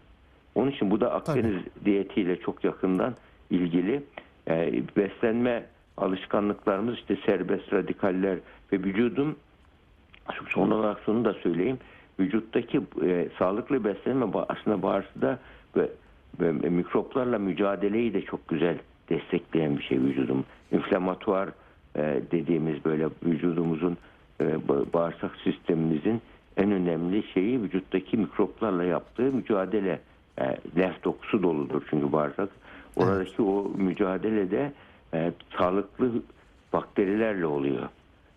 Onun 0.54 0.70
için 0.70 0.90
bu 0.90 1.00
da 1.00 1.12
Akdeniz 1.12 1.62
diyetiyle 1.84 2.40
çok 2.40 2.64
yakından 2.64 3.14
ilgili. 3.50 4.02
Ee, 4.48 4.82
beslenme 4.96 5.66
alışkanlıklarımız 5.96 6.94
işte 6.94 7.16
serbest 7.26 7.72
radikaller 7.72 8.38
ve 8.72 8.78
vücudun 8.78 9.36
son 10.48 10.70
olarak 10.70 11.00
şunu 11.04 11.24
da 11.24 11.34
söyleyeyim. 11.34 11.78
Vücuttaki 12.20 12.80
e, 13.02 13.28
sağlıklı 13.38 13.84
beslenme 13.84 14.26
aslında 14.48 14.82
bağırsada 14.82 15.38
ve, 15.76 15.88
ve 16.40 16.68
mikroplarla 16.68 17.38
mücadeleyi 17.38 18.14
de 18.14 18.22
çok 18.22 18.48
güzel 18.48 18.78
destekleyen 19.10 19.78
bir 19.78 19.82
şey 19.82 20.00
vücudum. 20.00 20.44
İnflamatuar 20.72 21.48
e, 21.96 22.22
dediğimiz 22.30 22.84
böyle 22.84 23.08
vücudumuzun 23.24 23.96
e, 24.40 24.44
ba- 24.44 24.92
bağırsak 24.92 25.30
sistemimizin 25.44 26.22
en 26.56 26.70
önemli 26.72 27.22
şeyi 27.34 27.62
vücuttaki 27.62 28.16
mikroplarla 28.16 28.84
yaptığı 28.84 29.22
mücadele. 29.22 30.00
E, 30.40 30.56
lenf 30.78 31.04
dokusu 31.04 31.42
doludur 31.42 31.82
çünkü 31.90 32.12
bağırsak. 32.12 32.48
Oradaki 32.96 33.42
o 33.42 33.70
mücadelede 33.76 34.72
e, 35.14 35.32
sağlıklı 35.58 36.12
bakterilerle 36.72 37.46
oluyor. 37.46 37.88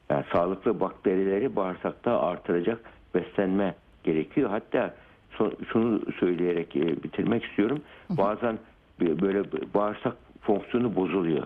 Yani 0.09 0.23
sağlıklı 0.31 0.79
bakterileri 0.79 1.55
bağırsakta 1.55 2.21
artıracak 2.21 2.79
beslenme 3.15 3.75
gerekiyor. 4.03 4.49
Hatta 4.49 4.95
şunu 5.71 6.01
söyleyerek 6.19 6.75
e, 6.75 7.03
bitirmek 7.03 7.43
istiyorum. 7.43 7.81
Bazen 8.09 8.57
böyle 8.99 9.43
bağırsak 9.73 10.17
fonksiyonu 10.41 10.95
bozuluyor. 10.95 11.43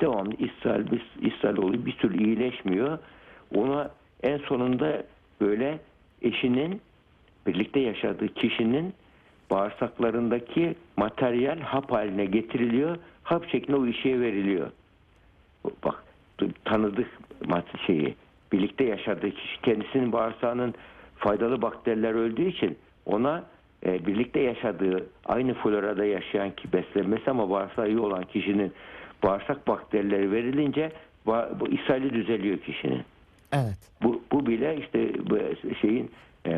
Devamlı 0.00 0.34
ishal, 0.34 0.84
ishal 1.20 1.56
oluyor. 1.56 1.86
Bir 1.86 1.96
türlü 1.96 2.24
iyileşmiyor. 2.24 2.98
Ona 3.54 3.90
en 4.22 4.38
sonunda 4.38 5.02
böyle 5.40 5.78
eşinin 6.22 6.80
birlikte 7.46 7.80
yaşadığı 7.80 8.34
kişinin 8.34 8.94
bağırsaklarındaki 9.50 10.74
materyal 10.96 11.60
hap 11.60 11.92
haline 11.92 12.24
getiriliyor. 12.24 12.96
Hap 13.22 13.48
şeklinde 13.48 13.76
o 13.76 13.86
işe 13.86 14.20
veriliyor. 14.20 14.70
Bak 15.84 16.04
tanıdık 16.64 17.08
şeyi 17.86 18.14
birlikte 18.52 18.84
yaşadığı 18.84 19.30
kişi 19.30 19.60
kendisinin 19.62 20.12
bağırsağının 20.12 20.74
faydalı 21.16 21.62
bakteriler 21.62 22.14
öldüğü 22.14 22.48
için 22.48 22.78
ona 23.06 23.44
e, 23.86 24.06
birlikte 24.06 24.40
yaşadığı 24.40 25.06
aynı 25.26 25.54
florada 25.54 26.04
yaşayan 26.04 26.50
ki 26.50 26.72
beslenmesi 26.72 27.30
ama 27.30 27.50
bağırsağı 27.50 27.88
iyi 27.88 27.98
olan 27.98 28.24
kişinin 28.24 28.72
bağırsak 29.22 29.68
bakterileri 29.68 30.32
verilince 30.32 30.92
bu 31.60 31.68
ishali 31.68 32.12
düzeliyor 32.12 32.58
kişinin. 32.58 33.02
Evet. 33.52 33.78
Bu, 34.02 34.22
bu 34.32 34.46
bile 34.46 34.76
işte 34.76 35.12
bu 35.30 35.38
şeyin 35.80 36.10
e, 36.44 36.50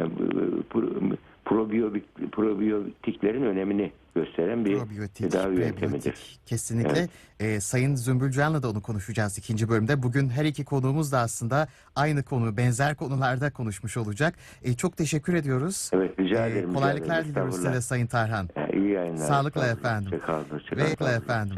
pro- 0.70 1.16
probiyobik, 1.44 2.32
probiyotiklerin 2.32 3.42
önemini 3.42 3.90
gösteren 4.24 4.64
bir 4.64 4.78
Probiyotik, 4.78 5.30
tedavi 5.30 5.60
yöntemidir. 5.60 6.38
Kesinlikle. 6.46 6.98
Evet. 6.98 7.10
Ee, 7.40 7.60
Sayın 7.60 7.94
Zümbülcan'la 7.94 8.62
da 8.62 8.70
onu 8.70 8.82
konuşacağız 8.82 9.38
ikinci 9.38 9.68
bölümde. 9.68 10.02
Bugün 10.02 10.28
her 10.28 10.44
iki 10.44 10.64
konuğumuz 10.64 11.12
da 11.12 11.18
aslında 11.18 11.68
aynı 11.96 12.22
konu, 12.22 12.56
benzer 12.56 12.96
konularda 12.96 13.50
konuşmuş 13.50 13.96
olacak. 13.96 14.34
Ee, 14.62 14.74
çok 14.74 14.96
teşekkür 14.96 15.34
ediyoruz. 15.34 15.90
Evet 15.92 16.18
rica 16.20 16.46
Ee, 16.46 16.50
ederim. 16.50 16.68
rica 16.70 16.78
kolaylıklar 16.78 17.14
ederim. 17.18 17.30
diliyoruz 17.30 17.54
size. 17.56 17.80
Sayın 17.80 18.06
Tarhan. 18.06 18.48
Ya, 18.56 18.68
iyi 18.68 18.90
yayınlar. 18.90 19.26
Sağlıkla 19.26 19.66
efendim. 19.66 20.12
Ve 20.12 21.06
efendim. 21.06 21.56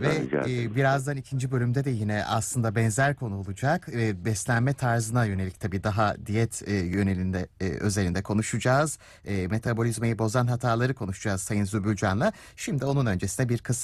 Ve 0.00 0.20
rica 0.20 0.40
e, 0.40 0.74
birazdan 0.76 1.16
ikinci 1.16 1.50
bölümde 1.52 1.84
de 1.84 1.90
yine 1.90 2.24
aslında 2.24 2.74
benzer 2.74 3.16
konu 3.16 3.38
olacak. 3.38 3.88
E, 3.92 4.24
beslenme 4.24 4.72
tarzına 4.74 5.24
yönelik 5.24 5.60
tabii 5.60 5.84
daha 5.84 6.16
diyet 6.26 6.62
e, 6.66 6.74
yönelinde 6.74 7.48
e, 7.60 7.68
özelinde 7.70 8.22
konuşacağız. 8.22 8.98
E, 9.24 9.46
metabolizmayı 9.48 10.18
bozan 10.18 10.46
hataları 10.46 10.94
konuşacağız 10.94 11.42
Sayın 11.42 11.64
Zübülcan'la. 11.88 12.32
Şimdi 12.56 12.84
onun 12.84 13.06
öncesinde 13.06 13.48
bir 13.48 13.58
kısa 13.58 13.78